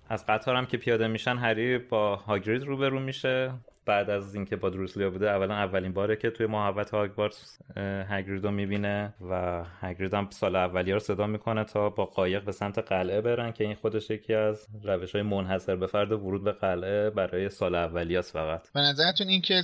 [0.09, 3.53] از قطار هم که پیاده میشن هری با هاگرید روبرو میشه
[3.85, 7.57] بعد از اینکه با دروسلیا بوده اولا اولین باره که توی محبت هاگوارتس
[8.09, 12.79] هگریدو می‌بینه و هگرید هم سال اولیه رو صدا می‌کنه تا با قایق به سمت
[12.79, 17.09] قلعه برن که این خودش یکی از روش های منحصر به فرد ورود به قلعه
[17.09, 18.61] برای سال اولیاست فقط.
[18.73, 19.61] به نظرتون این که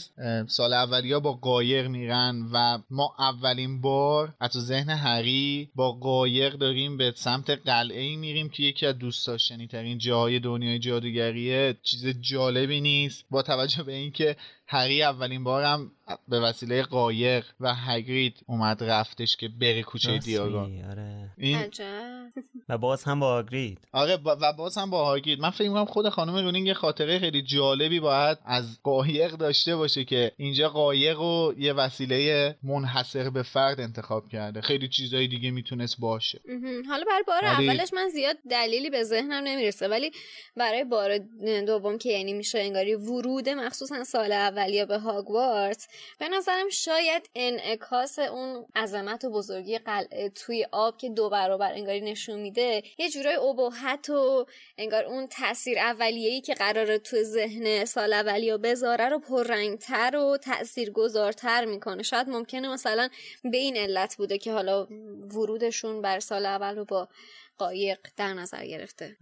[0.47, 6.97] سال اولیا با قایق میرن و ما اولین بار از ذهن هری با قایق داریم
[6.97, 12.07] به سمت قلعه ای میریم که یکی از دوست داشتنی ترین جاهای دنیای جادوگریه چیز
[12.07, 13.25] جالبی نیست.
[13.31, 14.35] با توجه به اینکه
[14.71, 15.91] هری اولین بارم
[16.27, 21.29] به وسیله قایق و هگرید اومد رفتش که بره کوچه دیاگون آره.
[21.37, 21.71] این
[22.69, 23.79] و باز هم با هاگرید.
[23.91, 25.39] آره و باز هم با هاگرید.
[25.39, 30.03] من فکر می‌کنم خود خانم رولینگ یه خاطره خیلی جالبی باید از قایق داشته باشه
[30.03, 34.61] که اینجا قایق و یه وسیله منحصر به فرد انتخاب کرده.
[34.61, 36.41] خیلی چیزای دیگه می‌تونست باشه.
[36.89, 40.11] حالا برای بار اولش من زیاد دلیلی به ذهنم نمی‌رسه ولی
[40.57, 41.17] برای بار
[41.67, 45.87] دوم که یعنی میشه انگاری ورود مخصوصا سال اولیا به هاگوارتس
[46.19, 52.01] به نظرم شاید انعکاس اون عظمت و بزرگی قلعه توی آب که دو برابر انگاری
[52.01, 54.45] نشون میده یه جورای ابهت و
[54.77, 61.65] انگار اون تاثیر اولیه‌ای که قراره تو ذهن سال اولیا بذاره رو پررنگتر و تاثیرگذارتر
[61.65, 62.03] می‌کنه.
[62.03, 63.09] شاید ممکنه مثلا
[63.43, 64.87] به این علت بوده که حالا
[65.35, 67.07] ورودشون بر سال اول رو با
[67.59, 69.17] قایق در نظر گرفته.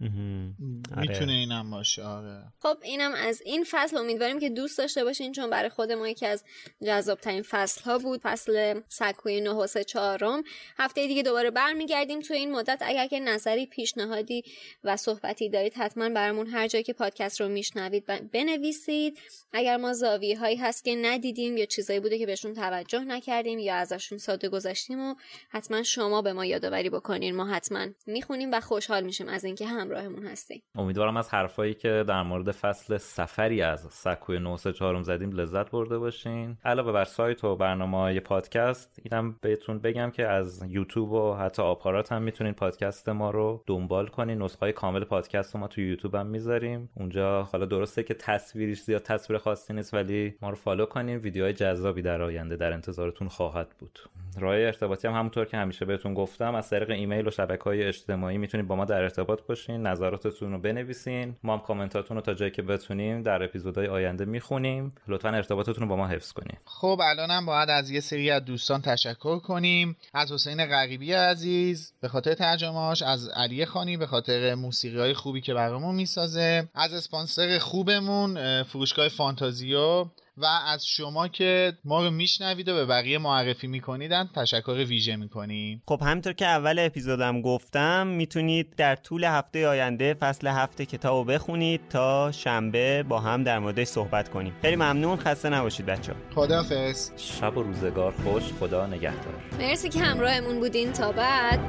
[0.96, 2.42] می‌تونه اینم باشه آره.
[2.58, 3.96] خب اینم از این فصل.
[3.96, 6.44] امیدواریم که دوست داشته باشین چون برای خود ما یکی از
[6.86, 8.20] جذاب ترین فصل ها بود.
[8.22, 10.42] فصل سکوی 9 و 3 چهارم.
[10.78, 12.20] هفته دیگه دوباره برمیگردیم.
[12.20, 14.42] تو این مدت اگر که نظری پیشنهادی
[14.84, 19.18] و صحبتی دارید حتما برامون هر جایی که پادکست رو میشنوید بنویسید.
[19.52, 23.74] اگر ما زاویه هایی هست که ندیدیم یا چیزایی بوده که بهشون توجه نکردیم یا
[23.74, 25.14] ازشون ساده گذاشتیم و
[25.48, 27.36] حتما شما به ما یادآوری بکنین.
[27.36, 27.86] ما حتما
[28.30, 32.96] می‌خونیم و خوشحال میشیم از اینکه همراهمون هستیم امیدوارم از حرفایی که در مورد فصل
[32.96, 36.56] سفری از سکوی 934 زدیم لذت برده باشین.
[36.64, 41.62] علاوه بر سایت و برنامه های پادکست اینم بهتون بگم که از یوتیوب و حتی
[41.62, 44.42] آپارات هم می‌تونین پادکست ما رو دنبال کنین.
[44.42, 46.90] نسخه کامل پادکست ما تو یوتیوب هم می‌ذاریم.
[46.94, 51.16] اونجا حالا درسته که تصویرش زیاد تصویر خاصی نیست ولی ما رو فالو کنین.
[51.16, 53.98] ویدیوهای جذابی در آینده در انتظارتون خواهد بود.
[54.40, 58.17] راه ارتباطی هم همونطور که همیشه بهتون گفتم از طریق ایمیل و شبکه های اجتماعی
[58.18, 61.36] می‌تونید با ما در ارتباط باشین نظراتتون رو بنویسین.
[61.42, 64.92] ما هم کامنتاتون رو تا جایی که بتونیم در اپیزودهای آینده می‌خونیم.
[65.08, 68.80] لطفا ارتباطتون رو با ما حفظ کنیم خب الانم باید از یه سری از دوستان
[68.82, 69.96] تشکر کنیم.
[70.14, 75.40] از حسین غریبی عزیز به خاطر ترجمهاش از علی خانی به خاطر موسیقی های خوبی
[75.40, 76.68] که برامون می‌سازه.
[76.74, 80.04] از اسپانسر خوبمون فروشگاه فانتازیو.
[80.42, 85.82] و از شما که ما رو میشنوید و به بقیه معرفی میکنیدن تشکر ویژه می‌کنیم.
[85.88, 91.24] خب همینطور که اول اپیزودم گفتم می‌تونید در طول هفته آینده فصل هفته کتاب رو
[91.24, 94.52] بخونید تا شنبه با هم در موردش صحبت کنیم.
[94.62, 95.16] خیلی ممنون.
[95.16, 98.42] خسته نباشید بچه خدافظ شب و روزگار خوش.
[98.60, 99.34] خدا نگهدار.
[99.58, 100.92] مرسی که همراهمون بودین.
[100.92, 101.60] تا بعد.